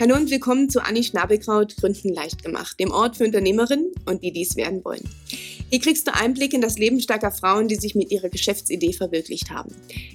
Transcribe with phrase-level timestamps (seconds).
[0.00, 4.32] Hallo und willkommen zu Anni Schnabelkraut Gründen leicht gemacht, dem Ort für Unternehmerinnen und die
[4.32, 5.06] dies werden wollen.
[5.68, 9.50] Hier kriegst du Einblick in das Leben starker Frauen, die sich mit ihrer Geschäftsidee verwirklicht
[9.50, 9.74] haben.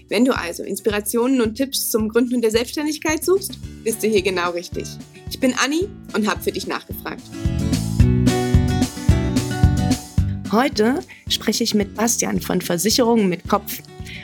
[0.09, 4.49] Wenn du also Inspirationen und Tipps zum Gründen der Selbstständigkeit suchst, bist du hier genau
[4.53, 4.87] richtig.
[5.29, 7.21] Ich bin Anni und habe für dich nachgefragt.
[10.51, 13.83] Heute spreche ich mit Bastian von Versicherungen mit Kopf.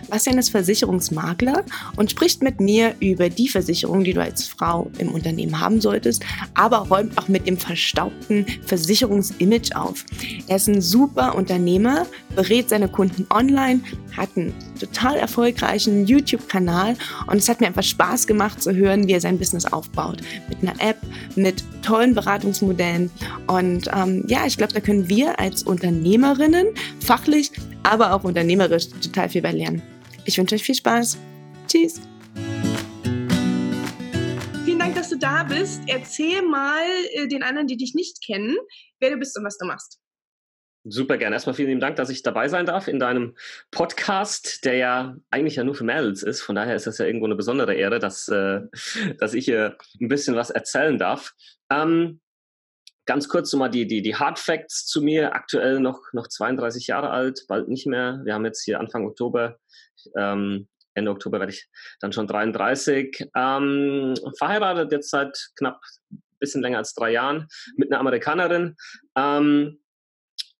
[0.10, 1.64] Bastian ist Versicherungsmakler
[1.96, 6.24] und spricht mit mir über die Versicherung, die du als Frau im Unternehmen haben solltest,
[6.54, 10.06] aber räumt auch mit dem verstaubten Versicherungsimage auf.
[10.48, 12.06] Er ist ein super Unternehmer,
[12.36, 13.82] berät seine Kunden online,
[14.16, 16.96] hat einen total erfolgreichen YouTube-Kanal
[17.28, 20.22] und es hat mir einfach Spaß gemacht zu hören, wie er sein Business aufbaut.
[20.50, 20.98] Mit einer App,
[21.36, 23.10] mit tollen Beratungsmodellen
[23.48, 26.68] und ähm, ja, ich glaube, da können wir als Unternehmerinnen
[27.00, 27.52] fachlich,
[27.84, 29.82] aber auch unternehmerisch total viel bei lernen.
[30.26, 31.18] Ich wünsche euch viel Spaß.
[31.68, 32.02] Tschüss.
[34.66, 35.82] Vielen Dank, dass du da bist.
[35.88, 36.84] Erzähl mal
[37.14, 38.56] äh, den anderen, die dich nicht kennen,
[39.00, 40.00] wer du bist und was du machst.
[40.84, 41.36] Super gerne.
[41.36, 43.36] Erstmal vielen lieben Dank, dass ich dabei sein darf in deinem
[43.70, 46.42] Podcast, der ja eigentlich ja nur für Mädels ist.
[46.42, 48.62] Von daher ist das ja irgendwo eine besondere Ehre, dass, äh,
[49.20, 51.34] dass ich hier ein bisschen was erzählen darf.
[51.70, 52.21] Ähm,
[53.12, 55.36] ganz kurz nochmal die, die, die Hard Facts zu mir.
[55.36, 58.22] Aktuell noch, noch 32 Jahre alt, bald nicht mehr.
[58.24, 59.58] Wir haben jetzt hier Anfang Oktober,
[60.16, 61.68] ähm, Ende Oktober werde ich
[62.00, 63.28] dann schon 33.
[63.36, 65.82] Ähm, verheiratet jetzt seit knapp
[66.40, 68.78] bisschen länger als drei Jahren mit einer Amerikanerin.
[69.18, 69.80] Ähm,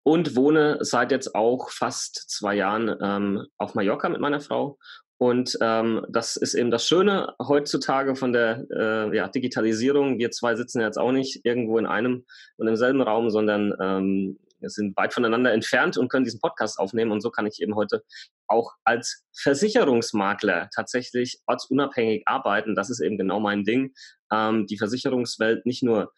[0.04, 4.78] und wohne seit jetzt auch fast zwei Jahren ähm, auf Mallorca mit meiner Frau.
[5.22, 10.18] Und ähm, das ist eben das Schöne heutzutage von der äh, ja, Digitalisierung.
[10.18, 12.26] Wir zwei sitzen jetzt auch nicht irgendwo in einem
[12.58, 17.12] und im selben Raum, sondern ähm, sind weit voneinander entfernt und können diesen Podcast aufnehmen.
[17.12, 18.04] Und so kann ich eben heute
[18.48, 22.74] auch als Versicherungsmakler tatsächlich ortsunabhängig arbeiten.
[22.74, 23.94] Das ist eben genau mein Ding.
[24.34, 26.12] Ähm, die Versicherungswelt nicht nur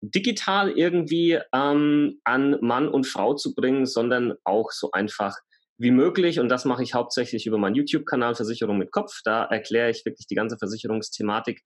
[0.00, 5.36] digital irgendwie ähm, an Mann und Frau zu bringen, sondern auch so einfach
[5.78, 6.40] wie möglich.
[6.40, 9.20] Und das mache ich hauptsächlich über meinen YouTube-Kanal Versicherung mit Kopf.
[9.24, 11.62] Da erkläre ich wirklich die ganze Versicherungsthematik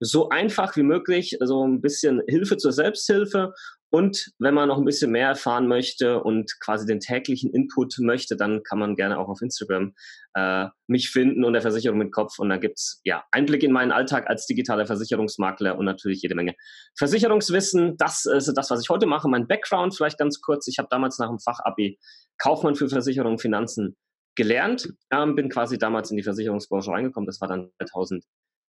[0.00, 3.52] so einfach wie möglich, so ein bisschen Hilfe zur Selbsthilfe
[3.90, 8.36] und wenn man noch ein bisschen mehr erfahren möchte und quasi den täglichen Input möchte,
[8.36, 9.94] dann kann man gerne auch auf Instagram
[10.34, 12.38] äh, mich finden und der Versicherung mit Kopf.
[12.38, 16.54] Und da gibt's ja Einblick in meinen Alltag als digitaler Versicherungsmakler und natürlich jede Menge
[16.98, 17.96] Versicherungswissen.
[17.96, 19.28] Das ist das, was ich heute mache.
[19.28, 20.66] Mein Background vielleicht ganz kurz.
[20.66, 21.98] Ich habe damals nach dem Fachabi
[22.38, 23.96] Kaufmann für Versicherung und Finanzen
[24.36, 27.26] gelernt, ähm, bin quasi damals in die Versicherungsbranche reingekommen.
[27.26, 27.70] Das war dann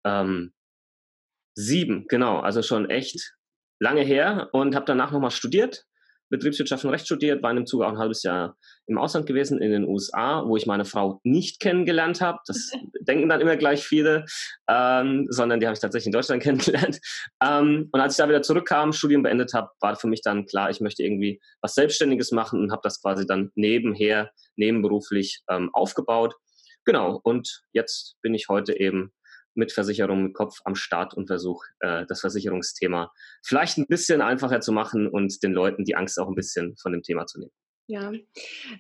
[0.05, 0.53] 2007,
[2.09, 3.38] genau, also schon echt
[3.81, 5.85] lange her und habe danach nochmal studiert,
[6.31, 8.57] Betriebswirtschaft und Recht studiert, war in dem Zuge auch ein halbes Jahr
[8.87, 12.39] im Ausland gewesen, in den USA, wo ich meine Frau nicht kennengelernt habe.
[12.47, 14.25] Das denken dann immer gleich viele,
[14.69, 17.01] ähm, sondern die habe ich tatsächlich in Deutschland kennengelernt.
[17.43, 20.71] Ähm, und als ich da wieder zurückkam, Studium beendet habe, war für mich dann klar,
[20.71, 26.35] ich möchte irgendwie was Selbstständiges machen und habe das quasi dann nebenher, nebenberuflich ähm, aufgebaut.
[26.85, 29.13] Genau, und jetzt bin ich heute eben
[29.59, 33.13] mit Versicherung mit Kopf am Start und versuche, äh, das Versicherungsthema
[33.45, 36.93] vielleicht ein bisschen einfacher zu machen und den Leuten die Angst auch ein bisschen von
[36.93, 37.53] dem Thema zu nehmen.
[37.91, 38.13] Ja,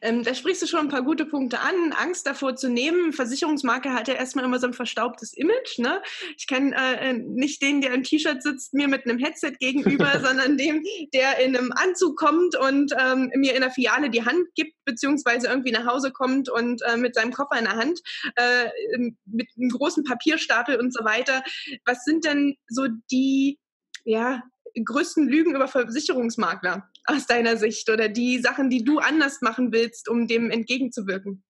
[0.03, 1.95] ähm, da sprichst du schon ein paar gute Punkte an.
[1.95, 3.15] Angst davor zu nehmen.
[3.15, 5.79] Versicherungsmarke hat ja erstmal immer so ein verstaubtes Image.
[5.79, 6.03] Ne?
[6.37, 10.59] Ich kenne äh, nicht den, der im T-Shirt sitzt, mir mit einem Headset gegenüber, sondern
[10.59, 14.75] dem, der in einem Anzug kommt und ähm, mir in der Filiale die Hand gibt,
[14.85, 18.01] beziehungsweise irgendwie nach Hause kommt und äh, mit seinem Koffer in der Hand,
[18.37, 18.69] äh,
[19.25, 21.43] mit einem großen Papierstapel und so weiter.
[21.87, 23.59] Was sind denn so die
[24.05, 24.43] ja,
[24.85, 30.09] größten Lügen über Versicherungsmakler aus deiner Sicht oder die Sachen, die du anders machen willst,
[30.09, 31.43] um dem entgegenzuwirken?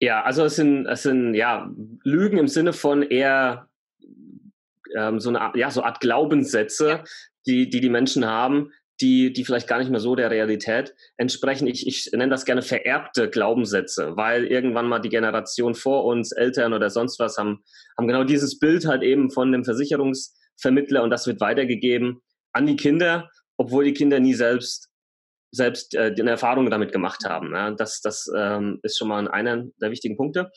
[0.00, 1.70] Ja, also es sind, es sind ja
[2.04, 3.68] Lügen im Sinne von eher
[4.96, 7.04] ähm, so eine ja, so Art Glaubenssätze, ja.
[7.46, 11.66] die, die die Menschen haben, die, die vielleicht gar nicht mehr so der Realität entsprechen.
[11.66, 16.72] Ich, ich nenne das gerne vererbte Glaubenssätze, weil irgendwann mal die Generation vor uns, Eltern
[16.72, 17.62] oder sonst was, haben,
[17.96, 22.22] haben genau dieses Bild halt eben von dem Versicherungsvermittler und das wird weitergegeben
[22.52, 24.88] an die Kinder obwohl die Kinder nie selbst
[25.50, 27.52] selbst äh, eine Erfahrung damit gemacht haben.
[27.52, 27.70] Ja?
[27.70, 30.50] Das, das ähm, ist schon mal einer der wichtigen Punkte.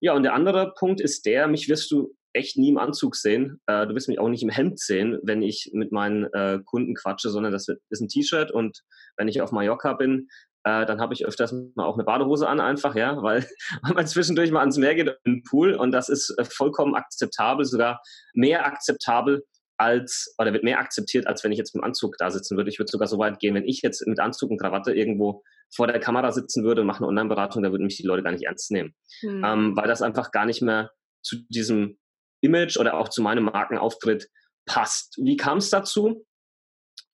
[0.00, 3.60] Ja, und der andere Punkt ist der, mich wirst du echt nie im Anzug sehen.
[3.66, 6.94] Äh, du wirst mich auch nicht im Hemd sehen, wenn ich mit meinen äh, Kunden
[6.94, 8.82] quatsche, sondern das ist ein T-Shirt und
[9.16, 10.28] wenn ich auf Mallorca bin,
[10.64, 13.46] äh, dann habe ich öfters mal auch eine Badehose an einfach, ja, weil,
[13.82, 16.94] weil man zwischendurch mal ans Meer geht in den Pool und das ist äh, vollkommen
[16.94, 18.00] akzeptabel, sogar
[18.34, 19.44] mehr akzeptabel
[19.78, 22.68] als, oder wird mehr akzeptiert, als wenn ich jetzt mit dem Anzug da sitzen würde.
[22.68, 25.44] Ich würde sogar so weit gehen, wenn ich jetzt mit Anzug und Krawatte irgendwo
[25.74, 28.32] vor der Kamera sitzen würde und mache eine Online-Beratung, da würden mich die Leute gar
[28.32, 28.94] nicht ernst nehmen.
[29.22, 29.44] Mhm.
[29.44, 30.90] Ähm, weil das einfach gar nicht mehr
[31.22, 31.98] zu diesem
[32.40, 34.28] Image oder auch zu meinem Markenauftritt
[34.66, 35.16] passt.
[35.18, 36.26] Wie kam es dazu?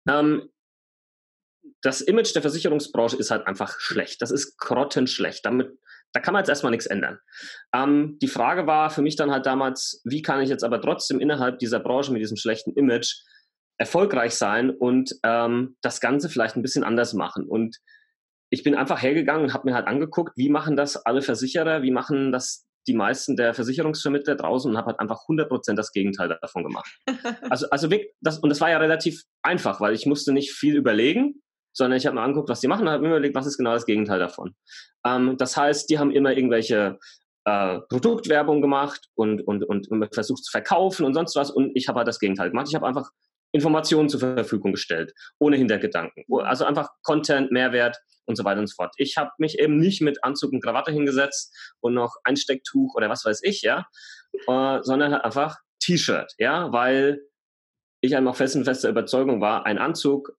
[0.07, 0.49] Ähm,
[1.81, 4.21] das Image der Versicherungsbranche ist halt einfach schlecht.
[4.21, 5.45] Das ist grottenschlecht.
[5.45, 5.77] Damit,
[6.13, 7.19] da kann man jetzt erstmal nichts ändern.
[7.73, 11.19] Ähm, die Frage war für mich dann halt damals, wie kann ich jetzt aber trotzdem
[11.19, 13.15] innerhalb dieser Branche mit diesem schlechten Image
[13.77, 17.47] erfolgreich sein und ähm, das Ganze vielleicht ein bisschen anders machen.
[17.47, 17.77] Und
[18.51, 21.91] ich bin einfach hergegangen und habe mir halt angeguckt, wie machen das alle Versicherer, wie
[21.91, 26.63] machen das die meisten der Versicherungsvermittler draußen und habe halt einfach 100% das Gegenteil davon
[26.63, 26.91] gemacht.
[27.49, 27.87] Also, also
[28.21, 31.41] das, und das war ja relativ einfach, weil ich musste nicht viel überlegen,
[31.73, 33.73] sondern ich habe mir angeguckt, was die machen und habe mir überlegt, was ist genau
[33.73, 34.55] das Gegenteil davon.
[35.05, 36.99] Ähm, das heißt, die haben immer irgendwelche
[37.45, 41.87] äh, Produktwerbung gemacht und, und, und, und versucht zu verkaufen und sonst was und ich
[41.87, 42.67] habe halt das Gegenteil gemacht.
[42.69, 43.09] Ich habe einfach
[43.51, 46.25] Informationen zur Verfügung gestellt, ohne Hintergedanken.
[46.43, 48.93] Also einfach Content, Mehrwert und so weiter und so fort.
[48.97, 53.25] Ich habe mich eben nicht mit Anzug und Krawatte hingesetzt und noch Einstecktuch oder was
[53.25, 53.85] weiß ich, ja,
[54.47, 57.21] äh, sondern halt einfach T-Shirt, ja, weil
[58.01, 60.35] ich einfach fest und fester Überzeugung war, ein Anzug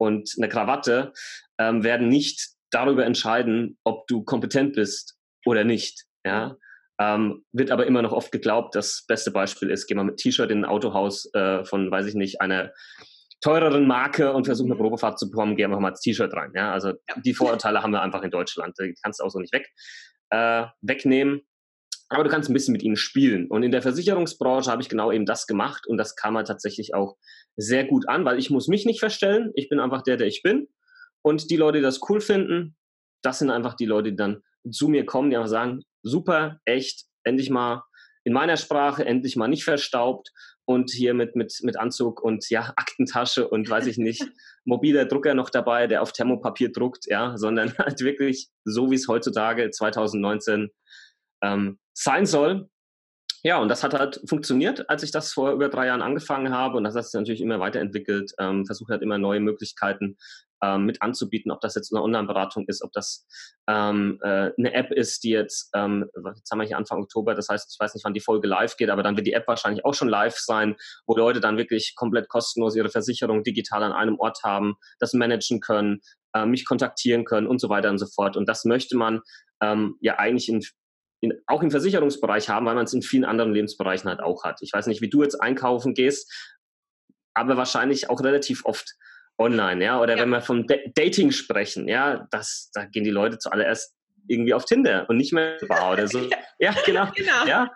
[0.00, 1.12] und eine Krawatte
[1.58, 6.56] ähm, werden nicht darüber entscheiden, ob du kompetent bist oder nicht, ja.
[6.98, 10.50] Ähm, wird aber immer noch oft geglaubt, das beste Beispiel ist, geh mal mit T-Shirt
[10.50, 12.72] in ein Autohaus äh, von, weiß ich nicht, einer
[13.40, 14.80] teureren Marke und versuche eine mhm.
[14.80, 16.52] Probefahrt zu bekommen, gehe einfach mal ins T-Shirt rein.
[16.54, 16.72] Ja?
[16.72, 16.92] Also
[17.24, 18.76] die Vorurteile haben wir einfach in Deutschland.
[18.78, 19.66] Die kannst du auch so nicht weg,
[20.30, 21.40] äh, wegnehmen.
[22.10, 23.46] Aber du kannst ein bisschen mit ihnen spielen.
[23.46, 26.92] Und in der Versicherungsbranche habe ich genau eben das gemacht und das kam halt tatsächlich
[26.92, 27.16] auch
[27.56, 29.50] sehr gut an, weil ich muss mich nicht verstellen.
[29.54, 30.68] Ich bin einfach der, der ich bin.
[31.22, 32.76] Und die Leute, die das cool finden,
[33.22, 37.04] das sind einfach die Leute, die dann zu mir kommen, die einfach sagen, super, echt,
[37.24, 37.82] endlich mal
[38.24, 40.30] in meiner Sprache, endlich mal nicht verstaubt
[40.64, 44.22] und hier mit, mit, mit Anzug und ja, Aktentasche und weiß ich nicht,
[44.64, 49.08] mobiler Drucker noch dabei, der auf Thermopapier druckt, ja, sondern halt wirklich so, wie es
[49.08, 50.70] heutzutage 2019
[51.42, 52.69] ähm, sein soll.
[53.42, 56.76] Ja, und das hat halt funktioniert, als ich das vor über drei Jahren angefangen habe.
[56.76, 60.16] Und das hat sich natürlich immer weiterentwickelt, ähm, versucht halt immer neue Möglichkeiten
[60.62, 63.26] ähm, mit anzubieten, ob das jetzt eine Online-Beratung ist, ob das
[63.66, 66.06] ähm, äh, eine App ist, die jetzt, ähm,
[66.36, 68.76] jetzt haben wir hier Anfang Oktober, das heißt, ich weiß nicht, wann die Folge live
[68.76, 70.76] geht, aber dann wird die App wahrscheinlich auch schon live sein,
[71.06, 75.60] wo Leute dann wirklich komplett kostenlos ihre Versicherung digital an einem Ort haben, das managen
[75.60, 76.00] können,
[76.34, 78.36] äh, mich kontaktieren können und so weiter und so fort.
[78.36, 79.20] Und das möchte man
[79.62, 80.62] ähm, ja eigentlich in,
[81.20, 84.60] in, auch im Versicherungsbereich haben, weil man es in vielen anderen Lebensbereichen halt auch hat.
[84.62, 86.32] Ich weiß nicht, wie du jetzt einkaufen gehst,
[87.34, 88.94] aber wahrscheinlich auch relativ oft
[89.38, 90.22] online, ja, oder ja.
[90.22, 93.94] wenn wir vom D Dating sprechen, ja, das, da gehen die Leute zuallererst
[94.28, 96.20] irgendwie auf Tinder und nicht mehr Bar oder so.
[96.58, 97.10] ja, genau.
[97.14, 97.46] genau.
[97.46, 97.72] Ja.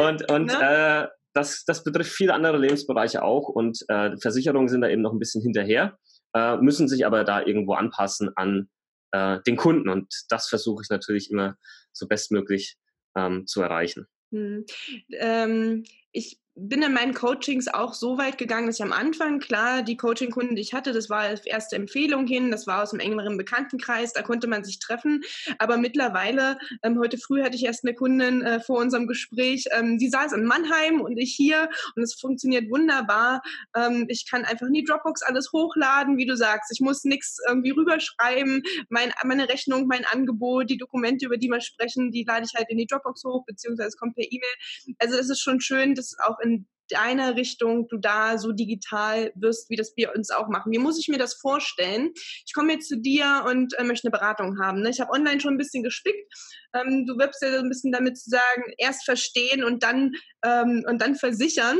[0.00, 1.08] Und, und ne?
[1.08, 5.12] äh, das, das betrifft viele andere Lebensbereiche auch und äh, Versicherungen sind da eben noch
[5.12, 5.98] ein bisschen hinterher,
[6.34, 8.68] äh, müssen sich aber da irgendwo anpassen an
[9.12, 11.56] äh, den Kunden und das versuche ich natürlich immer
[11.92, 12.76] so bestmöglich
[13.16, 14.06] ähm, zu erreichen.
[14.30, 14.64] Hm.
[15.12, 19.82] Ähm, ich bin in meinen Coachings auch so weit gegangen, dass ich am Anfang, klar,
[19.82, 23.36] die Coaching-Kunden, die ich hatte, das war erste Empfehlung hin, das war aus einem engeren
[23.36, 25.22] Bekanntenkreis, da konnte man sich treffen.
[25.58, 29.98] Aber mittlerweile, ähm, heute früh hatte ich erst eine Kundin äh, vor unserem Gespräch, ähm,
[29.98, 33.42] die saß in Mannheim und ich hier und es funktioniert wunderbar.
[33.76, 36.70] Ähm, ich kann einfach in die Dropbox alles hochladen, wie du sagst.
[36.72, 38.62] Ich muss nichts irgendwie rüberschreiben.
[38.90, 42.70] Mein, meine Rechnung, mein Angebot, die Dokumente, über die wir sprechen, die lade ich halt
[42.70, 44.94] in die Dropbox hoch, beziehungsweise kommt per E-Mail.
[44.98, 49.70] Also es ist schon schön, dass auch in deiner Richtung du da so digital wirst,
[49.70, 50.72] wie das wir uns auch machen.
[50.72, 52.10] Wie muss ich mir das vorstellen?
[52.46, 54.82] Ich komme jetzt zu dir und äh, möchte eine Beratung haben.
[54.82, 54.90] Ne?
[54.90, 56.32] Ich habe online schon ein bisschen gespickt.
[56.74, 60.12] Ähm, du wirbst ja so ein bisschen damit zu sagen, erst verstehen und dann,
[60.44, 61.78] ähm, und dann versichern.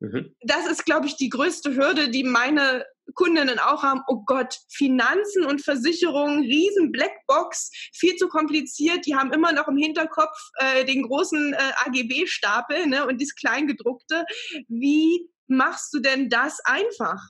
[0.00, 0.34] Mhm.
[0.42, 2.84] Das ist, glaube ich, die größte Hürde, die meine
[3.14, 9.06] Kundinnen auch haben, oh Gott, Finanzen und Versicherungen, riesen Blackbox, viel zu kompliziert.
[9.06, 14.24] Die haben immer noch im Hinterkopf äh, den großen äh, AGB-Stapel ne, und das Kleingedruckte.
[14.68, 17.20] Wie machst du denn das einfach?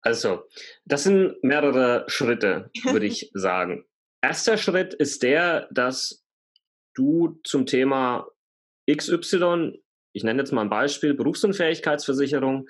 [0.00, 0.42] Also,
[0.84, 3.84] das sind mehrere Schritte, würde ich sagen.
[4.20, 6.24] Erster Schritt ist der, dass
[6.94, 8.28] du zum Thema
[8.90, 9.80] XY,
[10.12, 12.68] ich nenne jetzt mal ein Beispiel, Berufsunfähigkeitsversicherung,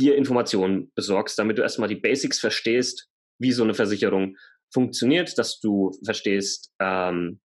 [0.00, 4.36] dir Informationen besorgst, damit du erstmal die Basics verstehst, wie so eine Versicherung
[4.72, 7.40] funktioniert, dass du verstehst, ähm,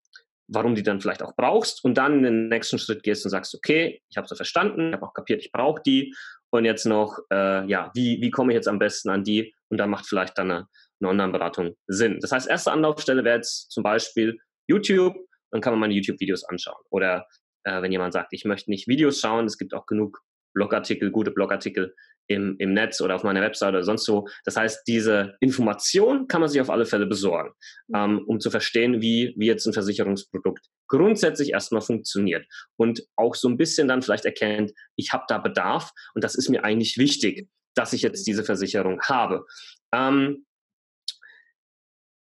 [0.48, 3.56] warum die dann vielleicht auch brauchst und dann in den nächsten Schritt gehst und sagst,
[3.56, 6.14] okay, ich habe sie verstanden, ich habe auch kapiert, ich brauche die
[6.52, 9.78] und jetzt noch, äh, ja, wie, wie komme ich jetzt am besten an die und
[9.78, 10.68] dann macht vielleicht dann eine,
[11.02, 12.20] eine Online-Beratung Sinn.
[12.22, 15.16] Das heißt, erste Anlaufstelle wäre jetzt zum Beispiel YouTube,
[15.52, 17.28] dann kann man meine YouTube-Videos anschauen oder
[17.64, 20.22] äh, wenn jemand sagt, ich möchte nicht Videos schauen, es gibt auch genug
[20.54, 21.96] Blogartikel, gute Blogartikel
[22.27, 24.27] im, im Netz oder auf meiner Website oder sonst wo.
[24.44, 27.51] Das heißt, diese Information kann man sich auf alle Fälle besorgen,
[27.88, 27.96] mhm.
[27.96, 32.46] ähm, um zu verstehen, wie, wie jetzt ein Versicherungsprodukt grundsätzlich erstmal funktioniert
[32.77, 36.50] und auch so ein bisschen dann vielleicht erkennt, ich habe da Bedarf und das ist
[36.50, 39.46] mir eigentlich wichtig, dass ich jetzt diese Versicherung habe.
[39.94, 40.46] Ähm,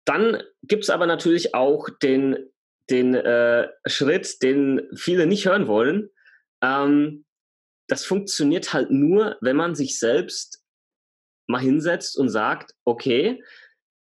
[0.05, 2.51] dann gibt es aber natürlich auch den,
[2.91, 6.11] den äh, Schritt, den viele nicht hören wollen.
[6.63, 7.25] Ähm,
[7.91, 10.63] das funktioniert halt nur, wenn man sich selbst
[11.49, 13.43] mal hinsetzt und sagt, okay,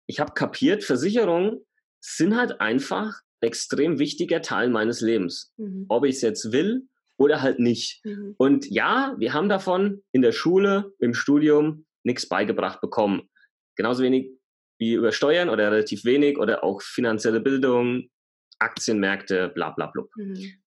[0.06, 1.64] ich habe kapiert, Versicherungen
[2.04, 5.54] sind halt einfach ein extrem wichtiger Teil meines Lebens.
[5.56, 5.86] Mhm.
[5.88, 6.86] Ob ich es jetzt will
[7.16, 8.04] oder halt nicht.
[8.04, 8.34] Mhm.
[8.36, 13.30] Und ja, wir haben davon in der Schule, im Studium nichts beigebracht bekommen.
[13.76, 14.30] Genauso wenig
[14.78, 18.10] wie über Steuern oder relativ wenig oder auch finanzielle Bildung,
[18.58, 20.04] Aktienmärkte, bla bla bla.
[20.16, 20.62] Mhm.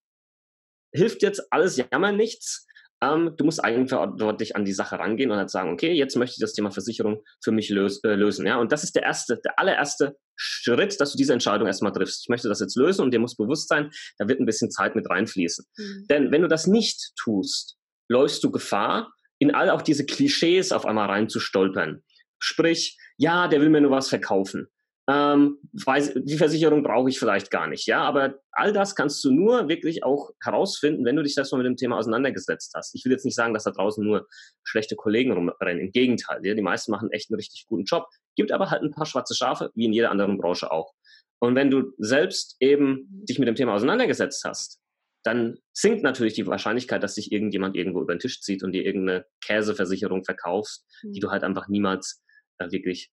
[0.91, 2.64] Hilft jetzt alles Jammer nichts.
[3.01, 6.41] Ähm, du musst eigenverantwortlich an die Sache rangehen und halt sagen, okay, jetzt möchte ich
[6.41, 8.45] das Thema Versicherung für mich lös äh, lösen.
[8.45, 8.57] Ja?
[8.57, 12.23] Und das ist der erste, der allererste Schritt, dass du diese Entscheidung erstmal triffst.
[12.23, 14.95] Ich möchte das jetzt lösen und dir muss bewusst sein, da wird ein bisschen Zeit
[14.95, 15.65] mit reinfließen.
[15.77, 16.05] Mhm.
[16.09, 17.77] Denn wenn du das nicht tust,
[18.09, 22.03] läufst du Gefahr, in all auch diese Klischees auf einmal reinzustolpern.
[22.39, 24.69] Sprich, ja, der will mir nur was verkaufen
[25.07, 27.85] ähm, die Versicherung brauche ich vielleicht gar nicht.
[27.85, 31.67] Ja, aber all das kannst du nur wirklich auch herausfinden, wenn du dich erstmal mit
[31.67, 32.95] dem Thema auseinandergesetzt hast.
[32.95, 34.27] Ich will jetzt nicht sagen, dass da draußen nur
[34.63, 35.79] schlechte Kollegen rumrennen.
[35.79, 38.07] Im Gegenteil, ja, die meisten machen echt einen richtig guten Job.
[38.35, 40.93] Gibt aber halt ein paar schwarze Schafe, wie in jeder anderen Branche auch.
[41.39, 44.79] Und wenn du selbst eben dich mit dem Thema auseinandergesetzt hast,
[45.23, 48.85] dann sinkt natürlich die Wahrscheinlichkeit, dass sich irgendjemand irgendwo über den Tisch zieht und dir
[48.85, 52.23] irgendeine Käseversicherung verkaufst, die du halt einfach niemals
[52.59, 53.11] äh, wirklich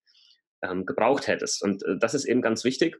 [0.63, 1.61] ähm, gebraucht hättest.
[1.63, 2.97] Und äh, das ist eben ganz wichtig.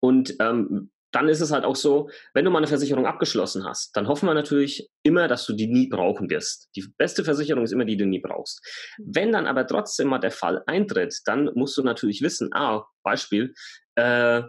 [0.00, 3.96] Und ähm, dann ist es halt auch so, wenn du mal eine Versicherung abgeschlossen hast,
[3.96, 6.68] dann hoffen wir natürlich immer, dass du die nie brauchen wirst.
[6.76, 8.60] Die beste Versicherung ist immer die, die du nie brauchst.
[8.98, 13.54] Wenn dann aber trotzdem mal der Fall eintritt, dann musst du natürlich wissen, ah, Beispiel,
[13.94, 14.42] äh,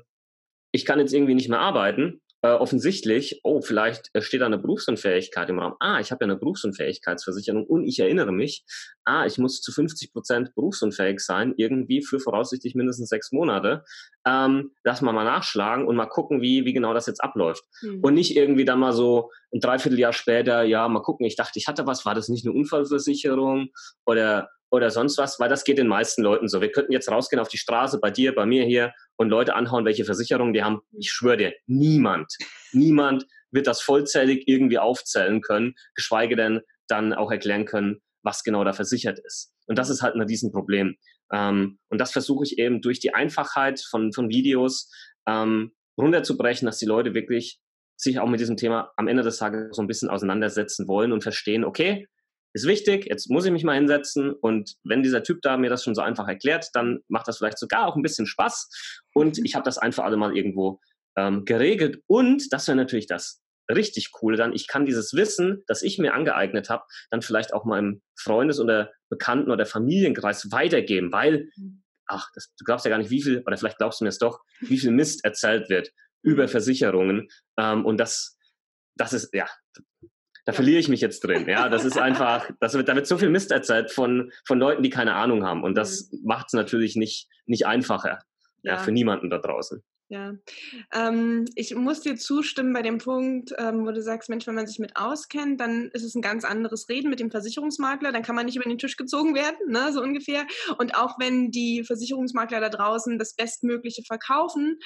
[0.72, 4.58] ich kann jetzt irgendwie nicht mehr arbeiten, äh, offensichtlich, oh, vielleicht äh, steht da eine
[4.58, 5.76] Berufsunfähigkeit im Raum.
[5.80, 8.64] Ah, ich habe ja eine Berufsunfähigkeitsversicherung und ich erinnere mich,
[9.04, 13.84] ah, ich muss zu 50 Prozent berufsunfähig sein, irgendwie für voraussichtlich mindestens sechs Monate.
[14.26, 17.64] Ähm, lass mal mal nachschlagen und mal gucken, wie, wie genau das jetzt abläuft.
[17.82, 18.00] Mhm.
[18.02, 21.68] Und nicht irgendwie dann mal so ein Dreivierteljahr später, ja, mal gucken, ich dachte, ich
[21.68, 23.70] hatte was, war das nicht eine Unfallversicherung
[24.06, 26.62] oder oder sonst was, weil das geht den meisten Leuten so.
[26.62, 29.86] Wir könnten jetzt rausgehen auf die Straße, bei dir, bei mir hier und Leute anhauen,
[29.86, 30.82] welche Versicherungen die haben.
[30.92, 32.38] Ich schwöre dir, niemand,
[32.72, 38.64] niemand wird das vollzählig irgendwie aufzählen können, geschweige denn dann auch erklären können, was genau
[38.64, 39.54] da versichert ist.
[39.68, 40.98] Und das ist halt ein Riesenproblem.
[41.32, 44.92] Ähm, und das versuche ich eben durch die Einfachheit von, von Videos
[45.28, 47.60] ähm, runterzubrechen, dass die Leute wirklich
[47.96, 51.22] sich auch mit diesem Thema am Ende des Tages so ein bisschen auseinandersetzen wollen und
[51.22, 52.08] verstehen, okay,
[52.54, 55.84] ist wichtig, jetzt muss ich mich mal hinsetzen und wenn dieser Typ da mir das
[55.84, 58.70] schon so einfach erklärt, dann macht das vielleicht sogar auch ein bisschen Spaß
[59.14, 60.80] und ich habe das einfach alle mal irgendwo
[61.16, 63.42] ähm, geregelt und das wäre natürlich das
[63.72, 67.66] richtig coole dann, ich kann dieses Wissen, das ich mir angeeignet habe, dann vielleicht auch
[67.66, 71.50] meinem Freundes- oder Bekannten- oder Familienkreis weitergeben, weil,
[72.08, 74.18] ach, das, du glaubst ja gar nicht, wie viel, oder vielleicht glaubst du mir es
[74.18, 75.92] doch, wie viel Mist erzählt wird
[76.24, 77.28] über Versicherungen
[77.58, 78.38] ähm, und das,
[78.96, 79.48] das ist, ja,
[80.50, 81.48] da verliere ich mich jetzt drin.
[81.48, 84.84] Ja, das ist einfach, das wird, da wird so viel Mist erzählt von, von Leuten,
[84.84, 85.64] die keine Ahnung haben.
[85.64, 86.22] Und das mhm.
[86.24, 88.20] macht es natürlich nicht, nicht einfacher.
[88.62, 88.74] Ja.
[88.74, 88.78] ja.
[88.80, 89.82] für niemanden da draußen.
[90.12, 90.34] Ja,
[90.92, 94.66] ähm, ich muss dir zustimmen bei dem Punkt, ähm, wo du sagst, Mensch, wenn man
[94.66, 98.36] sich mit auskennt, dann ist es ein ganz anderes Reden mit dem Versicherungsmakler, dann kann
[98.36, 100.48] man nicht über den Tisch gezogen werden, ne, so ungefähr.
[100.80, 104.80] Und auch wenn die Versicherungsmakler da draußen das Bestmögliche verkaufen,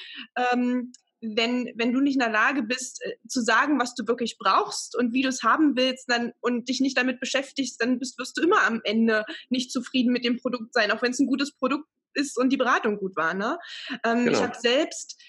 [0.52, 0.92] ähm,
[1.36, 4.96] wenn, wenn du nicht in der Lage bist, äh, zu sagen, was du wirklich brauchst
[4.96, 8.36] und wie du es haben willst, dann und dich nicht damit beschäftigst, dann bist, wirst
[8.36, 11.52] du immer am Ende nicht zufrieden mit dem Produkt sein, auch wenn es ein gutes
[11.52, 13.34] Produkt ist und die Beratung gut war.
[13.34, 13.58] Ne?
[14.04, 14.38] Ähm, genau.
[14.38, 15.20] Ich habe selbst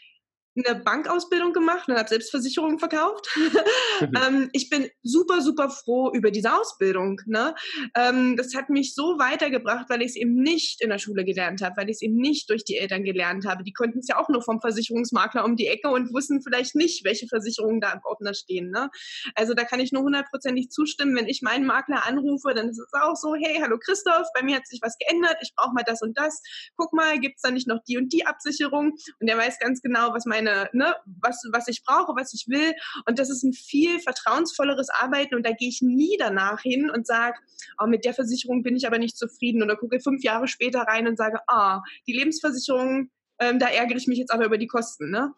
[0.55, 3.27] eine Bankausbildung gemacht und habe Selbstversicherungen verkauft.
[4.01, 7.21] ähm, ich bin super, super froh über diese Ausbildung.
[7.25, 7.53] Ne?
[7.95, 11.61] Ähm, das hat mich so weitergebracht, weil ich es eben nicht in der Schule gelernt
[11.61, 13.63] habe, weil ich es eben nicht durch die Eltern gelernt habe.
[13.63, 17.03] Die konnten es ja auch nur vom Versicherungsmakler um die Ecke und wussten vielleicht nicht,
[17.03, 18.71] welche Versicherungen da im Ordner stehen.
[18.71, 18.89] Ne?
[19.35, 21.15] Also da kann ich nur hundertprozentig zustimmen.
[21.15, 24.57] Wenn ich meinen Makler anrufe, dann ist es auch so, hey, hallo Christoph, bei mir
[24.57, 26.41] hat sich was geändert, ich brauche mal das und das.
[26.77, 28.93] Guck mal, gibt es da nicht noch die und die Absicherung?
[29.19, 32.45] Und der weiß ganz genau, was meine meine, ne, was, was ich brauche, was ich
[32.47, 32.73] will.
[33.07, 37.05] Und das ist ein viel vertrauensvolleres Arbeiten und da gehe ich nie danach hin und
[37.07, 37.37] sage,
[37.81, 39.61] oh, mit der Versicherung bin ich aber nicht zufrieden.
[39.61, 43.09] Und dann gucke ich fünf Jahre später rein und sage, ah, die Lebensversicherung,
[43.39, 45.09] ähm, da ärgere ich mich jetzt aber über die Kosten.
[45.09, 45.33] Ne?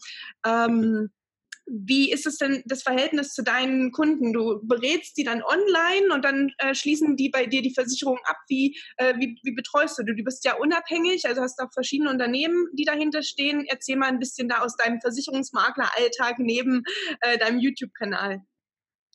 [0.46, 1.10] Ähm,
[1.68, 4.32] wie ist es denn das Verhältnis zu deinen Kunden?
[4.32, 8.38] Du berätst die dann online und dann äh, schließen die bei dir die Versicherung ab.
[8.48, 10.04] Wie, äh, wie, wie betreust du?
[10.04, 10.14] du?
[10.24, 13.66] Bist ja unabhängig, also hast auch verschiedene Unternehmen, die dahinter stehen.
[13.68, 16.84] Erzähl mal ein bisschen da aus deinem Versicherungsmakler-Alltag neben
[17.22, 18.42] äh, deinem YouTube-Kanal.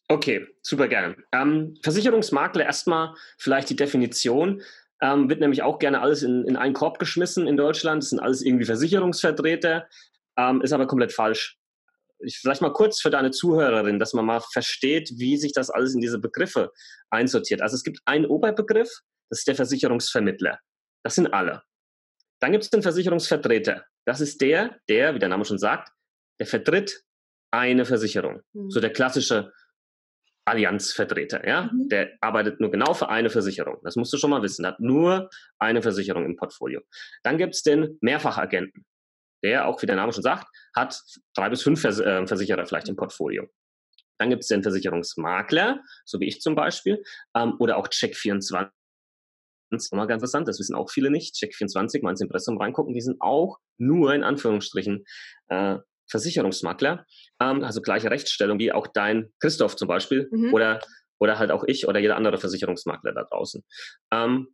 [0.08, 1.16] Okay, super gerne.
[1.32, 4.62] Ähm, Versicherungsmakler erstmal vielleicht die Definition.
[5.00, 8.02] Ähm, wird nämlich auch gerne alles in, in einen Korb geschmissen in Deutschland.
[8.02, 9.88] Das sind alles irgendwie Versicherungsvertreter.
[10.36, 11.58] Ähm, ist aber komplett falsch
[12.30, 16.00] vielleicht mal kurz für deine Zuhörerin, dass man mal versteht, wie sich das alles in
[16.00, 16.70] diese Begriffe
[17.10, 17.62] einsortiert.
[17.62, 18.90] Also es gibt einen Oberbegriff,
[19.30, 20.58] das ist der Versicherungsvermittler.
[21.04, 21.62] Das sind alle.
[22.40, 23.84] Dann gibt es den Versicherungsvertreter.
[24.04, 25.90] Das ist der, der, wie der Name schon sagt,
[26.40, 27.02] der vertritt
[27.52, 28.42] eine Versicherung.
[28.52, 28.70] Mhm.
[28.70, 29.52] So der klassische
[30.44, 31.88] Allianzvertreter, ja, mhm.
[31.88, 33.78] der arbeitet nur genau für eine Versicherung.
[33.84, 34.62] Das musst du schon mal wissen.
[34.62, 36.80] Der hat nur eine Versicherung im Portfolio.
[37.22, 38.84] Dann gibt es den Mehrfachagenten
[39.42, 41.00] der auch, wie der Name schon sagt, hat
[41.34, 43.48] drei bis fünf Vers äh, Versicherer vielleicht im Portfolio.
[44.18, 47.02] Dann gibt es den Versicherungsmakler, so wie ich zum Beispiel,
[47.36, 48.70] ähm, oder auch Check24.
[49.70, 51.34] Das ist nochmal ganz interessant, das wissen auch viele nicht.
[51.34, 55.04] Check24, mal ins Impressum reingucken, die sind auch nur in Anführungsstrichen
[55.48, 57.06] äh, Versicherungsmakler,
[57.40, 60.52] ähm, also gleiche Rechtsstellung wie auch dein Christoph zum Beispiel mhm.
[60.52, 60.80] oder,
[61.18, 63.64] oder halt auch ich oder jeder andere Versicherungsmakler da draußen.
[64.12, 64.48] Ähm,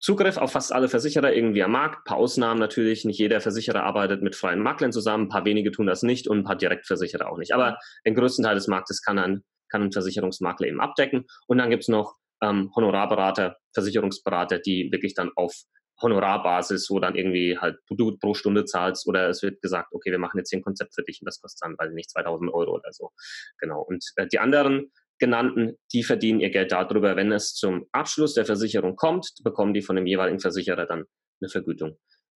[0.00, 1.98] Zugriff auf fast alle Versicherer irgendwie am Markt.
[1.98, 3.04] Ein paar Ausnahmen natürlich.
[3.04, 5.24] Nicht jeder Versicherer arbeitet mit freien Maklern zusammen.
[5.24, 7.52] Ein paar wenige tun das nicht und ein paar Direktversicherer auch nicht.
[7.52, 11.26] Aber den größten Teil des Marktes kann ein, kann ein Versicherungsmakler eben abdecken.
[11.46, 15.54] Und dann gibt's noch ähm, Honorarberater, Versicherungsberater, die wirklich dann auf
[16.00, 20.18] Honorarbasis, wo dann irgendwie halt du pro Stunde zahlst oder es wird gesagt, okay, wir
[20.18, 22.52] machen jetzt hier ein Konzept für dich und das kostet dann, weiß ich nicht, 2000
[22.52, 23.10] Euro oder so.
[23.58, 23.82] Genau.
[23.82, 28.46] Und äh, die anderen genannten, die verdienen ihr Geld darüber, wenn es zum Abschluss der
[28.46, 31.04] Versicherung kommt, bekommen die von dem jeweiligen Versicherer dann
[31.40, 31.98] eine Vergütung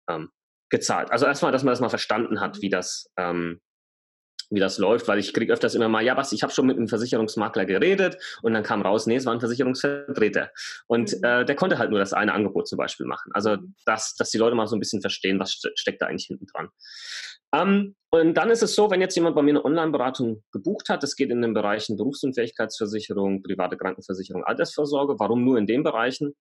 [0.10, 0.30] ähm,
[0.70, 1.12] gezahlt.
[1.12, 3.60] Also erstmal, dass man das mal verstanden hat, wie das, ähm,
[4.50, 6.78] wie das läuft, weil ich kriege öfters immer mal, ja, was, ich habe schon mit
[6.78, 10.52] einem Versicherungsmakler geredet und dann kam raus, nee, es war ein Versicherungsvertreter.
[10.88, 11.24] Und mhm.
[11.24, 13.32] äh, der konnte halt nur das eine Angebot zum Beispiel machen.
[13.34, 16.48] Also, dass, dass die Leute mal so ein bisschen verstehen, was steckt da eigentlich hinten
[16.48, 16.70] dran.
[17.54, 21.04] Ähm, und dann ist es so, wenn jetzt jemand bei mir eine Online-Beratung gebucht hat,
[21.04, 25.20] das geht in den Bereichen Berufsunfähigkeitsversicherung, private Krankenversicherung, Altersvorsorge.
[25.20, 26.36] Warum nur in den Bereichen?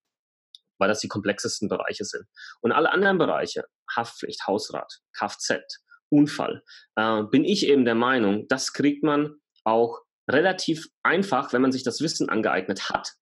[0.78, 2.24] Weil das die komplexesten Bereiche sind.
[2.60, 5.80] Und alle anderen Bereiche, Haftpflicht, Hausrat, Kfz,
[6.10, 6.62] Unfall,
[6.96, 11.82] äh, bin ich eben der Meinung, das kriegt man auch relativ einfach, wenn man sich
[11.82, 13.14] das Wissen angeeignet hat,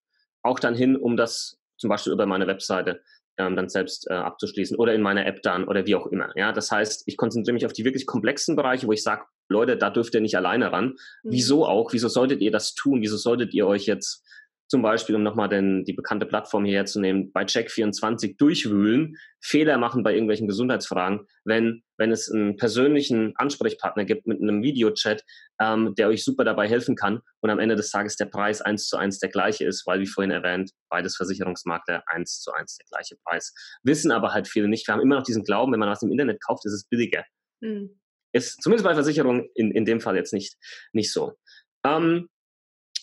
[0.42, 3.03] auch dann hin, um das zum Beispiel über meine Webseite
[3.38, 6.31] ähm, dann selbst äh, abzuschließen oder in meiner App dann oder wie auch immer.
[6.37, 9.77] Ja, das heißt, ich konzentriere mich auf die wirklich komplexen Bereiche, wo ich sage, Leute,
[9.77, 10.96] da dürft ihr nicht alleine ran.
[11.22, 11.31] Mhm.
[11.31, 11.92] Wieso auch?
[11.92, 13.03] Wieso solltet ihr das tun?
[13.03, 14.25] Wieso solltet ihr euch jetzt
[14.68, 19.79] zum Beispiel, um nochmal den, die bekannte Plattform hierher zu nehmen, bei Check24 durchwühlen, Fehler
[19.79, 25.24] machen bei irgendwelchen Gesundheitsfragen, wenn, wenn es einen persönlichen Ansprechpartner gibt mit einem Videochat,
[25.61, 28.88] ähm, der euch super dabei helfen kann und am Ende des Tages der Preis eins
[28.88, 32.87] zu eins der gleiche ist, weil, wie vorhin erwähnt, beides Versicherungsmakler eins zu eins der
[32.87, 33.54] gleiche Preis.
[33.82, 34.87] Wissen aber halt viele nicht.
[34.87, 37.24] Wir haben immer noch diesen Glauben, wenn man was im Internet kauft, ist es billiger.
[37.61, 37.98] Mhm.
[38.32, 40.56] Ist zumindest bei Versicherungen in, in dem Fall jetzt nicht,
[40.92, 41.38] nicht so.
[41.85, 42.28] Ähm,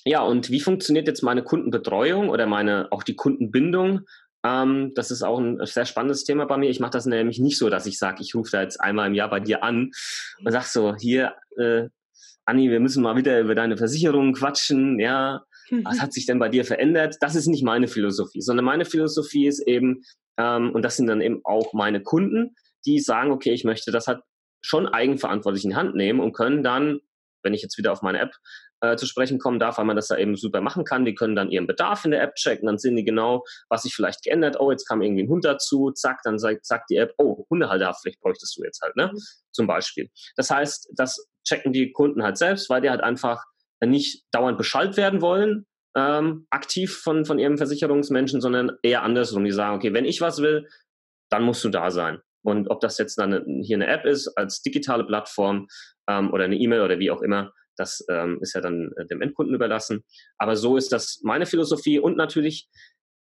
[0.06, 4.02] ja, und wie funktioniert jetzt meine Kundenbetreuung oder meine auch die Kundenbindung?
[4.44, 6.70] Ähm, das ist auch ein sehr spannendes Thema bei mir.
[6.70, 9.14] Ich mache das nämlich nicht so, dass ich sage, ich rufe da jetzt einmal im
[9.14, 9.92] Jahr bei dir an
[10.44, 11.88] und sag so, hier, äh,
[12.46, 15.44] Anni, wir müssen mal wieder über deine Versicherung quatschen, ja.
[15.84, 17.18] Was hat sich denn bei dir verändert?
[17.22, 20.04] Das ist nicht meine Philosophie, sondern meine Philosophie ist eben,
[20.38, 24.08] ähm, und das sind dann eben auch meine Kunden, die sagen, okay, ich möchte das
[24.08, 24.22] halt
[24.62, 27.00] schon eigenverantwortlich in die Hand nehmen und können dann,
[27.44, 28.36] wenn ich jetzt wieder auf meine App
[28.84, 31.06] äh, zu sprechen kommen darf, weil man das da eben super machen kann.
[31.06, 33.96] Die können dann ihren Bedarf in der App checken, dann sehen die genau, was sich
[33.96, 34.58] vielleicht geändert.
[34.60, 38.20] Oh, jetzt kam irgendwie ein Hund dazu, zack, dann sagt, sagt die App, oh, Hundehalterhaftpflicht
[38.20, 39.12] bräuchtest du jetzt halt, ne?
[39.54, 40.10] Zum Beispiel.
[40.36, 43.44] Das heißt, das checken die Kunden halt selbst, weil die halt einfach
[43.86, 45.66] nicht dauernd beschallt werden wollen,
[45.96, 49.46] ähm, aktiv von, von ihrem Versicherungsmenschen, sondern eher andersrum.
[49.46, 50.68] Die sagen, okay, wenn ich was will,
[51.30, 52.20] dann musst du da sein.
[52.46, 55.68] Und ob das jetzt dann hier eine App ist, als digitale Plattform
[56.10, 59.22] ähm, oder eine E-Mail oder wie auch immer, das ähm, ist ja dann äh, dem
[59.22, 60.04] Endkunden überlassen.
[60.38, 62.70] Aber so ist das meine Philosophie und natürlich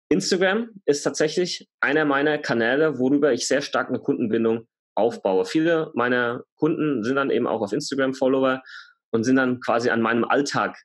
[0.08, 5.46] Instagram ist tatsächlich einer meiner Kanäle, worüber ich sehr stark eine Kundenbindung aufbaue.
[5.46, 8.62] Viele meiner Kunden sind dann eben auch auf Instagram Follower
[9.10, 10.76] und sind dann quasi an meinem Alltag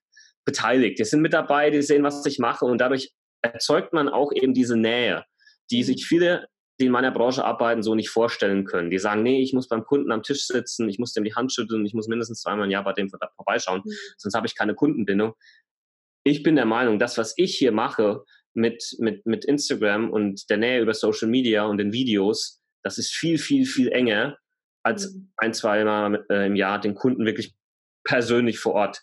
[0.45, 0.99] beteiligt.
[0.99, 4.53] Die sind mit dabei, die sehen, was ich mache und dadurch erzeugt man auch eben
[4.53, 5.25] diese Nähe,
[5.71, 6.47] die sich viele
[6.79, 8.89] die in meiner Branche arbeiten, so nicht vorstellen können.
[8.89, 11.51] Die sagen, nee, ich muss beim Kunden am Tisch sitzen, ich muss dem die Hand
[11.51, 13.91] schütteln, ich muss mindestens zweimal im Jahr bei dem vorbeischauen, mhm.
[14.17, 15.33] sonst habe ich keine Kundenbindung.
[16.23, 20.57] Ich bin der Meinung, das, was ich hier mache mit, mit, mit Instagram und der
[20.57, 24.37] Nähe über Social Media und den Videos, das ist viel, viel, viel enger,
[24.83, 25.31] als mhm.
[25.37, 27.55] ein, zwei Mal äh, im Jahr den Kunden wirklich
[28.03, 29.01] persönlich vor Ort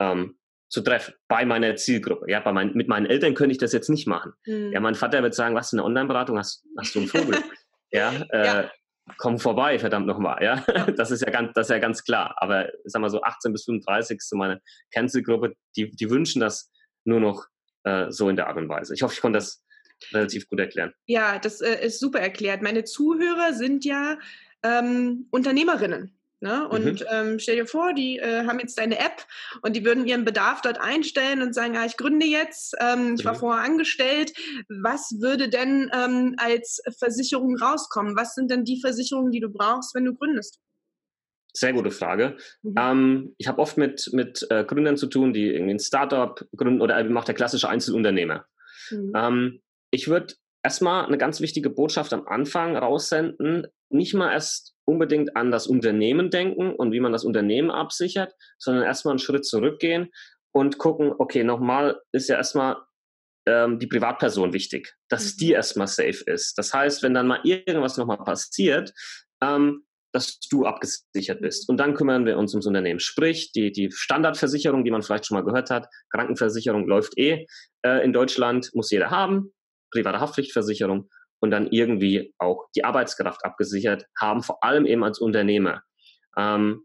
[0.00, 0.38] ähm,
[0.72, 2.30] zu treffen bei meiner Zielgruppe.
[2.30, 4.32] Ja, bei mein, mit meinen Eltern könnte ich das jetzt nicht machen.
[4.46, 4.72] Mhm.
[4.72, 6.38] Ja, mein Vater wird sagen, was ist eine Online-Beratung?
[6.38, 7.36] Hast, hast du einen Vogel?
[7.92, 8.70] ja, äh, ja,
[9.18, 10.42] komm vorbei, verdammt nochmal.
[10.42, 10.64] Ja,
[10.96, 12.34] das ist ja ganz, das ist ja ganz klar.
[12.38, 16.70] Aber sag mal so 18 bis 35 ist so meine Kernzielgruppe, die, die wünschen das
[17.04, 17.44] nur noch
[17.84, 18.94] äh, so in der Art und Weise.
[18.94, 19.62] Ich hoffe, ich konnte das
[20.14, 20.94] relativ gut erklären.
[21.04, 22.62] Ja, das äh, ist super erklärt.
[22.62, 24.16] Meine Zuhörer sind ja
[24.62, 26.16] ähm, Unternehmerinnen.
[26.42, 26.68] Ne?
[26.68, 27.06] Und mhm.
[27.08, 29.24] ähm, stell dir vor, die äh, haben jetzt deine App
[29.62, 33.24] und die würden ihren Bedarf dort einstellen und sagen, ja, ich gründe jetzt, ähm, ich
[33.24, 33.38] war mhm.
[33.38, 34.32] vorher angestellt.
[34.68, 38.16] Was würde denn ähm, als Versicherung rauskommen?
[38.16, 40.58] Was sind denn die Versicherungen, die du brauchst, wenn du gründest?
[41.52, 42.36] Sehr gute Frage.
[42.62, 42.74] Mhm.
[42.76, 46.80] Ähm, ich habe oft mit, mit äh, Gründern zu tun, die irgendwie ein Startup gründen
[46.80, 48.46] oder eben auch der klassische Einzelunternehmer.
[48.90, 49.12] Mhm.
[49.14, 53.68] Ähm, ich würde erstmal eine ganz wichtige Botschaft am Anfang raussenden.
[53.92, 58.84] Nicht mal erst unbedingt an das Unternehmen denken und wie man das Unternehmen absichert, sondern
[58.84, 60.10] erstmal einen Schritt zurückgehen
[60.52, 62.76] und gucken, okay, nochmal ist ja erstmal
[63.46, 65.54] ähm, die Privatperson wichtig, dass die mhm.
[65.54, 66.58] erstmal safe ist.
[66.58, 68.92] Das heißt, wenn dann mal irgendwas nochmal passiert,
[69.42, 71.68] ähm, dass du abgesichert bist.
[71.68, 73.00] Und dann kümmern wir uns ums Unternehmen.
[73.00, 77.46] Sprich, die, die Standardversicherung, die man vielleicht schon mal gehört hat, Krankenversicherung läuft eh
[77.84, 79.52] äh, in Deutschland, muss jeder haben,
[79.90, 81.08] private Haftpflichtversicherung
[81.42, 85.82] und dann irgendwie auch die Arbeitskraft abgesichert haben, vor allem eben als Unternehmer.
[86.36, 86.84] Ähm,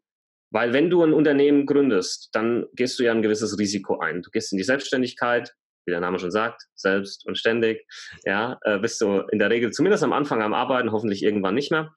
[0.51, 4.23] weil wenn du ein Unternehmen gründest, dann gehst du ja ein gewisses Risiko ein.
[4.23, 5.53] Du gehst in die Selbstständigkeit,
[5.85, 7.85] wie der Name schon sagt, selbst und ständig.
[8.25, 11.71] Ja, äh, bist du in der Regel zumindest am Anfang am Arbeiten, hoffentlich irgendwann nicht
[11.71, 11.93] mehr.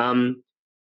[0.00, 0.44] Ähm,